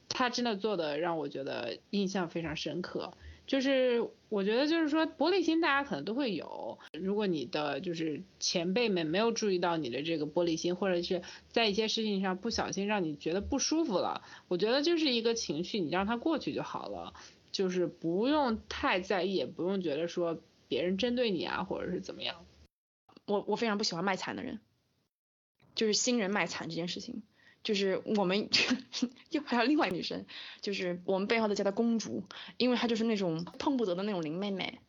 [0.10, 3.14] 他真的做的让我觉得印象非常深刻。
[3.52, 17.14] 就是我觉得就是说玻璃心大家可能都会有，如果你的就是前辈们没有注意到你的这个玻璃心，或者是在一些事情上不小心让你觉得不舒服了，我觉得就是一个情绪，你让它过去就好了，
[17.52, 20.40] 就是不用太在意，也不用觉得说
[20.70, 22.46] 别人针对你啊或者是怎么样。
[23.26, 24.62] 我我非常不喜欢卖惨的人，
[25.76, 27.22] 就是新人卖惨这件事情。
[27.64, 28.50] 就是我们
[29.32, 30.26] 又还有另外一个女生，
[30.62, 32.24] 就是我们背后的叫她公主，
[32.58, 34.80] 因为她就是那种碰不得的那种林妹妹。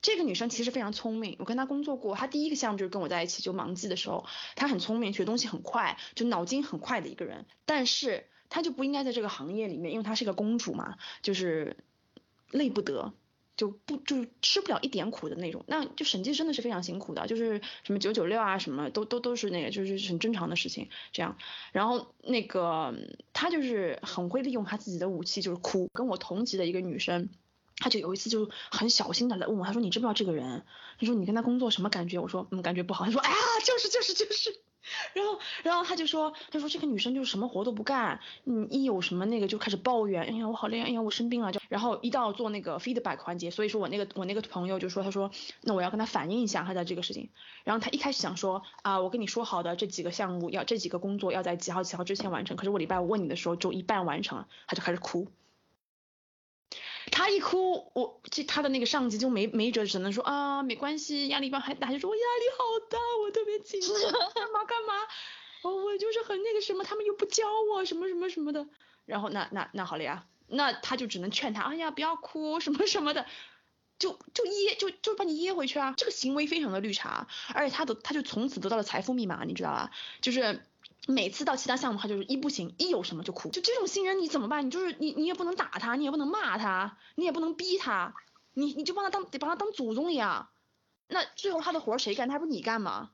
[0.00, 4.26] 这个女生其实非常聪明，我跟她工作过，她第一个项目就是跟我在一起就忙季的时候，
[4.56, 7.46] 她很聪明，学东西很快，就脑筋很快的一个人。
[7.66, 11.76] 但是她就不应该在这个行业里面，因为她是个公主嘛，就是
[12.50, 13.14] 累不得。
[13.56, 21.36] 就不就吃不了一点苦的那种，那就审计真的是非常辛苦的，就是什么九九六啊，什么都都都是那个，就是很正常的事情这样。
[21.72, 22.94] 然后那个
[23.32, 25.88] 他就是很会利用他自己的武器，就是哭。
[25.92, 27.28] 跟我同级的一个女生，
[27.76, 30.64] 她就有一次就很小心的来问我，她说你知不知道这个人？
[30.98, 32.18] 她说你跟他工作什么感觉？
[32.18, 33.04] 我说嗯，感觉不好。
[33.04, 34.62] 她说哎呀，就是就是就是。
[35.12, 45.30] 然后，然后他就说，他说这个女生就是什么活都不干，嗯，一有什么那个就开始抱怨，哎呀我好累，哎呀我生病了，就然后一到做那个 feedback 环节，所以说我那个我那个朋友就说，他说
[45.62, 47.30] 那我要跟他反映一下他的这个事情，
[47.64, 55.28] 然后他一开始想说啊，我跟你说好的这几个项目要这几个工作要在几号几号之前完成，可是我礼拜五问你的时候就一半完成了，他就开始哭。
[57.12, 63.90] 他一哭，我这他的那个上级就没没辙，只能说啊，没关系，压力班还大，就说我压力好大，我特别紧张，
[64.34, 64.94] 干嘛干嘛，
[65.62, 68.66] 我我就是很那个什么，他们又不教我什么什么什么的，
[69.04, 73.26] 然后那那那好了呀，那他就只能劝他，哎呀不要哭什么什么的，
[74.00, 79.90] 就就噎就就把你噎回去啊，这个行为非常的绿茶，而且他的他就从此得到了财富密码，你知道吧？
[80.22, 80.64] 就是。
[81.08, 83.50] 每次到其他项目，他就是一不行，一有什么就哭。
[83.50, 84.64] 就这种新人你怎么办？
[84.66, 88.14] 你就是你，你也不能打他，你也不能骂他，你也不能逼他，
[88.54, 90.48] 你你就帮他当得把他当祖宗一样。
[91.08, 92.28] 那最后他的活谁干？
[92.28, 93.10] 他不是你干吗？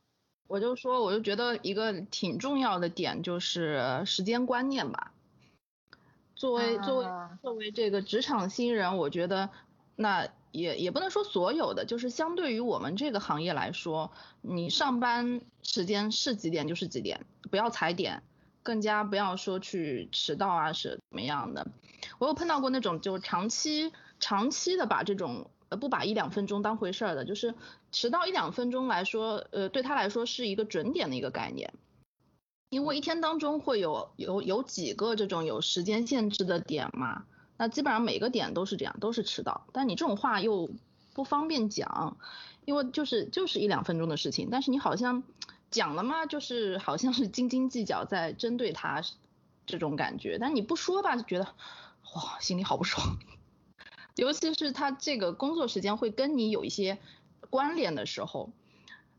[0.46, 5.12] 我就说，我就觉得一个挺重要的点就是时间观念吧。
[6.34, 7.06] 作为作为
[7.42, 9.48] 作为这个职场新人，我觉得
[9.96, 10.28] 那。
[10.50, 18.22] 也也不能说所有的，就是相对于我们这个行业来说，你上班时间是几点就是几点，不要踩点，
[18.62, 21.66] 更加不要说去迟到啊是怎么样的。
[22.18, 27.54] 我有碰到过那种就长期长期的把这种呃不把一两分钟当回事儿的，就是
[27.92, 31.72] 迟到一两分钟来说，呃对他来说是一个准点的一个概念，
[32.70, 37.24] 因为一天当中会有有有几个这种有时间限制的点嘛。
[37.58, 39.66] 那基本上每个点都是这样，都是迟到。
[39.72, 40.70] 但你这种话又
[41.12, 42.16] 不方便讲，
[42.64, 44.48] 因为就是就是一两分钟的事情。
[44.50, 45.24] 但是你好像
[45.70, 49.02] 讲了嘛，就是好像是斤斤计较在针对他
[49.66, 50.38] 这种感觉。
[50.38, 51.44] 但你不说吧，就觉得
[52.14, 53.18] 哇，心里好不爽。
[54.14, 56.98] 尤其是他这个工作时间会跟你有一些
[57.50, 58.50] 关联的时候，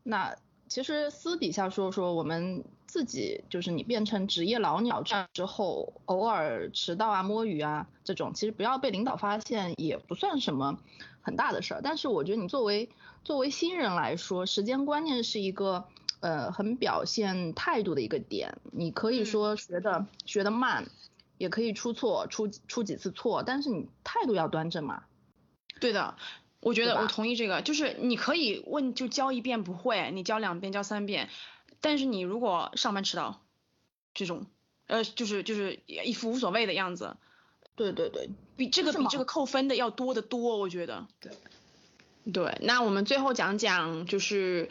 [0.02, 0.34] 那
[0.66, 2.64] 其实私底下说说我们。
[2.90, 10.76] 自己就是你变成职业老鸟之后，偶尔迟到啊、摸鱼啊这种，其实不要被领导发现也不算什么
[11.22, 11.82] 很大的事儿。
[11.84, 12.88] 但是我觉得你作为
[13.22, 15.84] 作为新人来说，时间观念是一个
[16.18, 18.58] 呃很表现态度的一个点。
[18.72, 20.86] 你可以说学的学的慢，
[21.38, 25.04] 也可以出错，出出几次错，但是你态度要端正嘛。
[25.78, 26.16] 对的，
[26.58, 31.28] 我觉得我同意这个，就是你可以问就教一遍不会，你教两遍教三遍。
[31.80, 33.40] 但是你如果上班迟到，
[34.14, 34.46] 这种，
[34.86, 37.16] 呃，就是就是一副无所谓的样子，
[37.76, 41.06] 对对对，比这个比这个扣分的要多得多，我觉得。
[41.20, 41.32] 对，
[42.32, 44.68] 对，那我们最后讲讲，就是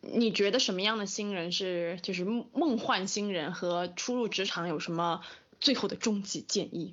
[0.00, 5.22] 你觉得什么样的新人是就是梦幻新人和初入职场有什么
[5.58, 6.92] 最后的终极建议？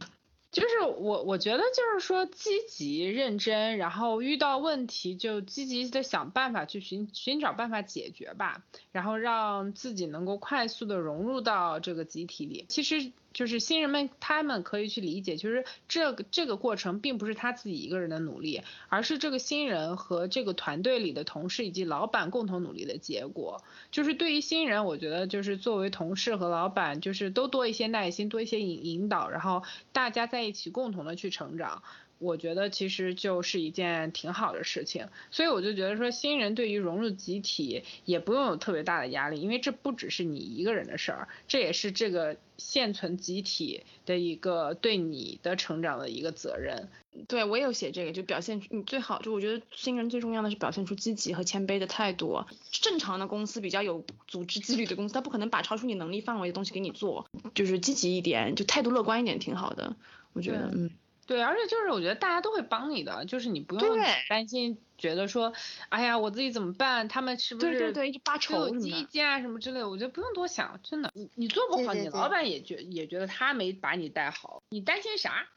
[0.54, 12.66] 就是我我觉得就是说积极认真，然后遇到问题就积极的想办法去寻寻找办法解决吧，然后让自己能够快速的融入到这个集体里。
[12.70, 13.12] 其实。
[13.34, 23.64] 就是新人们，他们可以去理解，就是这个这个过程并不是他自己一个人的努力，而是这个新人和这个团队里的同事以及老板共同努力的结果。
[23.92, 31.84] 就是对于新人，我觉得就是作为同事和老板，就是都多一些耐心，多一些引引导，然后大家在一起共同的去成长。
[32.24, 46.88] 我觉得其实就是一件挺好的事情，所以我就觉得说新人对于融入集体也不用有特别大的压力，因为这不只是你一个人的事儿，这也是这个现存集体的一个对你的成长的一个责任。
[47.28, 52.44] 对我也有写这个，就表现你最好就我觉得新人最重要的是表现出积极和谦卑的态度。
[52.72, 59.96] 正常的公司比较有组织纪律的公司，他不可能把超出你能力范围的东西给你做，就是积极一点，就态度乐观一点挺好的，
[60.34, 60.90] 我觉得嗯。
[61.26, 63.98] 对，而且就是我觉得大家都会帮你的，就是你不用
[64.30, 65.54] 担心，觉得说，
[65.90, 67.08] 哎呀，我自己怎么办？
[67.08, 69.90] 他们是不是对对对，一直发愁什么意见啊什么之类的？
[69.90, 75.48] 我觉得不用多想，真的，你你做不好，你老板也觉也觉得他没把你带好，你担心啥？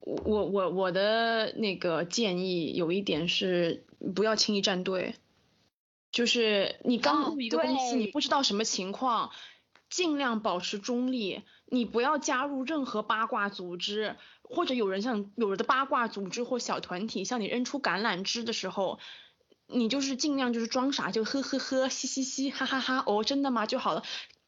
[0.00, 5.14] 我我我我的那个建议有一点是，不要轻易站队，
[6.12, 9.30] 就是你刚入一个公司，你不知道什么情况，
[9.88, 11.42] 尽量保持中立。
[11.66, 18.98] 你不要加入任何八卦组织，或者有人像有的八卦组织或小团体向你扔出橄榄枝的时候，
[19.66, 23.66] 你就是尽量就是装傻，就呵呵呵，嘻嘻嘻，哈哈哈，哦，真的吗？
[23.66, 24.02] 就好了。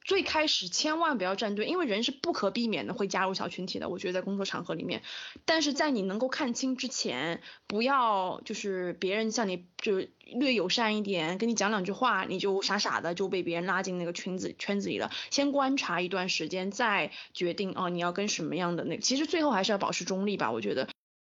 [0.06, 3.88] 最开始千万不要站队，因为人是不可避免的会加入小群体的。
[3.88, 5.02] 我觉得在工作场合里面，
[5.44, 10.06] 但是在你能够看清之前，不要就是别人向你就
[10.38, 15.10] 略友善一点，跟你讲两句话，你就傻傻的就被别人拉进那个圈子圈子里了。
[15.32, 19.02] 先观察一段时间，再决定哦你要跟什么样的那个。
[19.02, 20.88] 其实最后还是要保持中立吧，我觉得。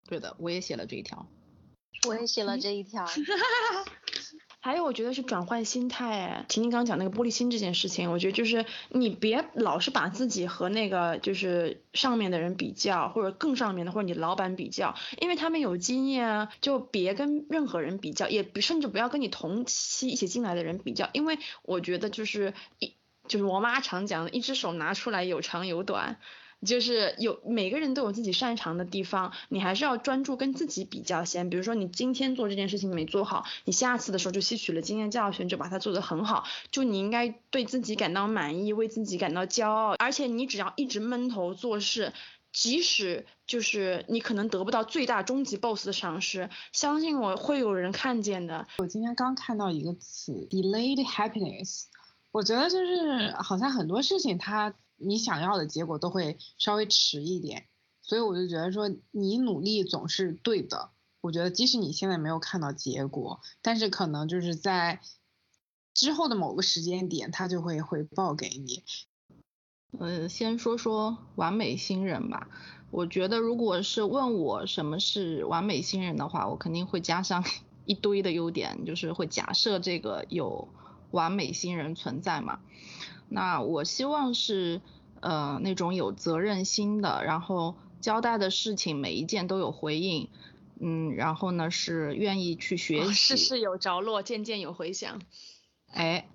[0.08, 1.28] 对的，我也写了这一条。
[2.08, 3.04] 我也写了这一条。
[4.62, 6.46] 还有，我觉得是转换心态。
[6.50, 22.94] 婷婷刚刚讲那个玻璃心这件事情，我觉得就是你别老是把自己和那个就是上面的人比较，或者更上面的，或者你老板比较，因为他们有经验啊，就别跟任何人比较，也甚至不要跟你同期一起进来的人比较，因为我觉得就是一
[23.30, 26.20] 就是我妈常讲的，一只手拿出来有长有短。
[26.66, 31.50] 就是有每个人都有自己擅长的地方，你还是要专注跟自己比较先。
[31.50, 36.44] 比如说你今天做这件事情没做好，你下次的时候就吸取了经验教训，就把它做得很好。
[36.70, 39.96] 就你应该对自己感到满意，为自己感到骄傲。
[40.00, 42.12] 而且你只要一直闷头做事，
[42.52, 48.68] 即使就是你可能得不到最大终极 boss 的赏识，相信我会有人看见的。
[48.80, 51.86] 我今天刚看到一个词，delayed happiness，
[52.34, 54.74] 我觉得就是好像很多事情它。
[55.00, 57.68] 你想要的结果都会稍微迟一点，
[58.02, 60.92] 所以我就觉得说你努力总是对的。
[61.22, 65.02] 我觉得即使你现在没有看到结果，但是可能就是在
[65.94, 68.84] 之后的某个时间点，他就会回报给你。
[70.00, 72.48] 呃，先说说完美新人吧。
[72.92, 77.44] 我觉得如果是问我什么是完美新人的话，我肯定会加上
[77.86, 80.70] 一堆的优点，就是会假设这个有
[81.12, 82.62] 完美新人存在嘛。
[83.32, 84.82] 那我希望是，
[85.20, 90.30] 呃，那种有责任心的，然后交代的事情每一件都有回应，
[90.80, 95.22] 嗯，然后呢是愿意去学习，事事有着落，件件有回响，
[95.92, 96.28] 哎，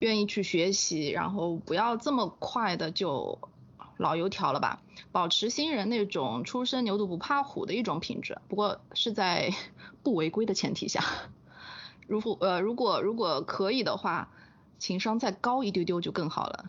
[0.00, 3.38] 愿意去学习，然后不要这么快的就
[3.96, 4.82] 老油条了吧，
[5.12, 9.54] 保持新人那种初生牛犊不怕虎的一种品质，不过是在
[10.02, 11.04] 不违规的前提下，
[12.08, 14.30] 如果呃如果如果可以的话。
[14.84, 16.66] 情商再高一丢丢就更好了。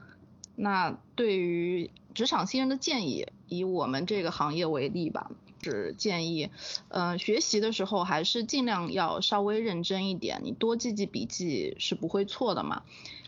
[0.55, 6.49] 那对于职场新人的建议，以我们这个行业为例吧，是建议，
[6.87, 12.83] 呃，学习的时候还是尽量要稍微认真一点，你多记记笔记是不会错的嘛。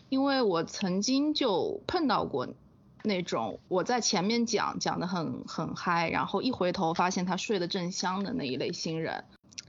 [0.08, 2.48] 因为我曾经就碰到过
[3.02, 9.24] 那种我在前面讲讲的很很嗨，然后一回头发现他睡得正香的那一类新人。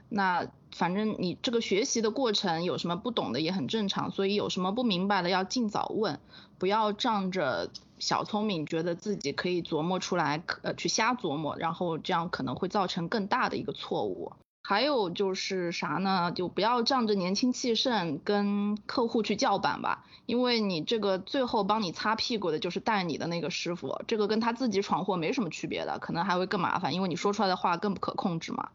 [0.07, 6.19] 那反正你这个学习的过程有什么不懂的也很正常，所以有什么不明白的要尽早问，
[6.57, 14.31] 不要仗着小聪明觉得自己可以琢磨出来，呃去瞎琢磨，然后这样可能会造成更大的一个错误。
[14.61, 16.31] 还有就是啥呢？
[16.31, 28.69] 就不要仗着年轻气盛跟客户去叫板吧，因为你这个最后帮你擦屁股的就是带你的那个师傅，这个跟他自己闯祸没什么区别的，可能还会更麻烦，因为你说出来的话更不可控制嘛。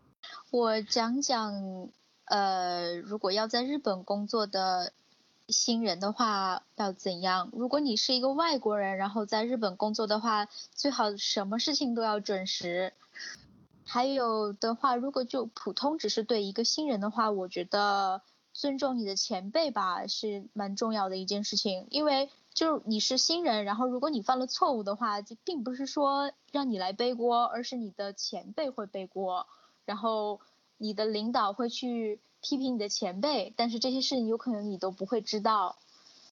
[0.50, 1.88] 我讲讲，
[2.24, 4.92] 呃，如果要在日本工作的
[5.48, 7.50] 新人的话要怎样？
[7.52, 12.92] 如果你是一个外国人，然后在日本工作的话，最好什么事情都要准时。
[13.84, 18.22] 还有的话，如果就普通只是对一个新人的话，我觉得
[18.52, 29.46] 尊重你的前辈吧是蛮重要的一件事情，因为就你是新人，然后如果你犯了错误的话，就并不是说让你来背锅，而是你的前辈会背锅。
[29.84, 30.40] 然后
[30.78, 35.76] 你的领导会去批评你的前辈，但是这些事情有可能你都不会知道，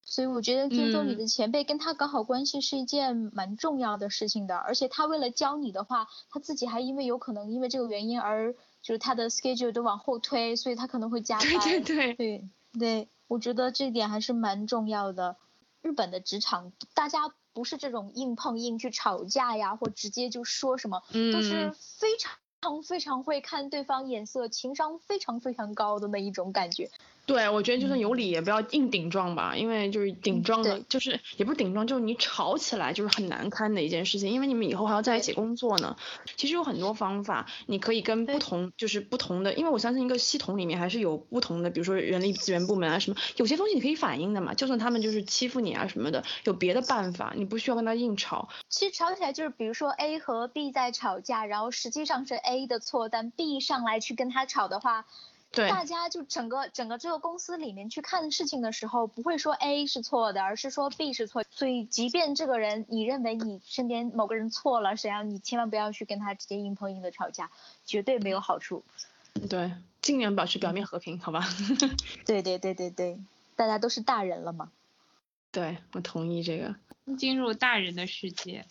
[0.05, 4.57] 所以我觉得尊重你的前辈，跟他搞好关系是一件蛮重要的事情的。
[4.57, 11.49] 而且他为了教你的话，他自己还因为有可能因为这个原因而就是他的 schedule 都往后推，所以他可能会加班。
[11.61, 12.45] 对对对
[12.79, 15.37] 对，我觉得这点还是蛮重要的。
[15.83, 22.33] 日本的职场大家不是这种硬碰硬去吵架呀，或直接就说什么，都是非常。
[22.63, 26.89] 常非常会看对方眼色，情商非常非常高的那一种感觉。
[27.25, 35.97] 对，我觉得就算有理也不要硬顶撞吧，因为就是顶撞的，就是也不是顶撞，就是你吵起来就是很难堪的一件事情，因为你们以后还要在一起工作呢。
[36.37, 48.49] 其实有很多方法，你可以跟不同就是不同的，因为我相信一个系统里面还是有不同的，比如说人力资源部门啊什么，有些东西你可以反映的嘛，就算他们就是欺负你啊什么的，有别的办法，你不需要跟他硬吵。
[48.68, 55.07] 其实吵起来就是比如说 A 和 B 在吵架，然后实际上是 A 的错，但 B 上来去跟他吵的话。
[55.53, 61.45] 大家就整个整个这个公司里面去看事情的时候，不会说 A 是错的，而是说 B 是错。
[61.51, 67.51] 所以，即便这个人你认为你身边某个人错了，谁让你千万不要去跟他直接硬碰硬的吵架，
[67.85, 68.83] 绝对没有好处。
[69.51, 71.47] 对，尽量保持表面和平，好吧？
[72.25, 73.19] 对对对对对，
[73.57, 74.71] 大家都是大人了嘛。
[75.51, 76.75] 对，我同意这个。
[77.19, 78.65] 进入大人的世界。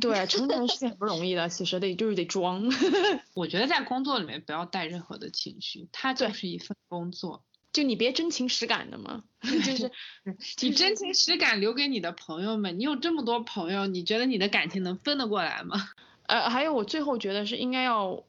[0.00, 2.68] 对，成年人是很不容易的，其实得就是得装。
[3.34, 7.44] 我觉得在工作里面不要带任何的情绪，它就是一份工作。
[7.72, 9.90] 就你别真情实感的嘛， 就是
[10.62, 12.78] 你真情实感留给你的朋友们。
[12.78, 15.76] 你有这么多朋友，你觉得你的感情能分得过来吗？
[16.26, 18.24] 呃，还有我最后觉得是应该要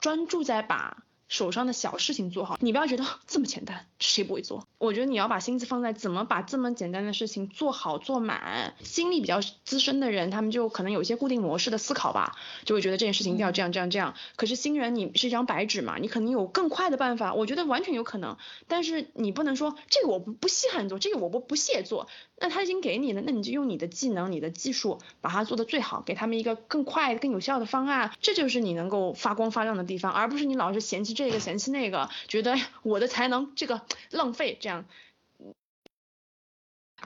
[0.00, 1.04] 专注在把。
[1.32, 4.68] 手上的小事情做好，你不要觉得这么简单，谁不会做？
[4.76, 8.74] 我觉得你要把心思放在怎么把这么简单的事情做好做满。
[8.82, 14.12] 经历比较资深的人，他们就可能有一些固定模式的思考吧，就会觉得这件事情一定要这样这样这样。
[14.36, 18.36] 可是新人你是一张白纸嘛，你肯定有更快的办法，我觉得完全有可能。
[18.68, 22.08] 但是你不能说这个我不不稀罕做，这个我不不屑做。
[22.38, 28.12] 那他已经给你了，那你就用你的技能、你的技术把它做得最好，给他们一个更快、更有效的方案。
[28.20, 31.21] 这就是你能够发光发亮的地方，而不是你老是嫌弃这。
[31.24, 34.84] 这个嫌弃那个，觉得我的才能这个浪费这样，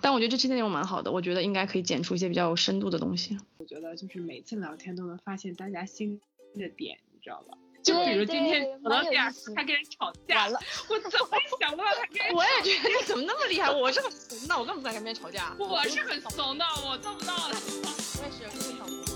[0.00, 3.38] 但我觉得这期内容蛮好的，我觉得应该可以剪出一些比较有深度的东西。
[3.58, 6.20] 我觉得就是每次聊天都能发现大家新
[6.54, 7.56] 的点，你知道吧？
[7.82, 9.22] 就比如今天聊到点，
[9.54, 10.58] 他跟人吵架了，
[10.88, 12.34] 我怎么也想不到他跟人。
[12.36, 15.54] 我也觉得你怎么那么厉害，我是很怂的，我根本不敢跟别人吵架。
[15.58, 17.56] 我是很怂的，我做不到的。
[18.18, 19.15] 我也是非常。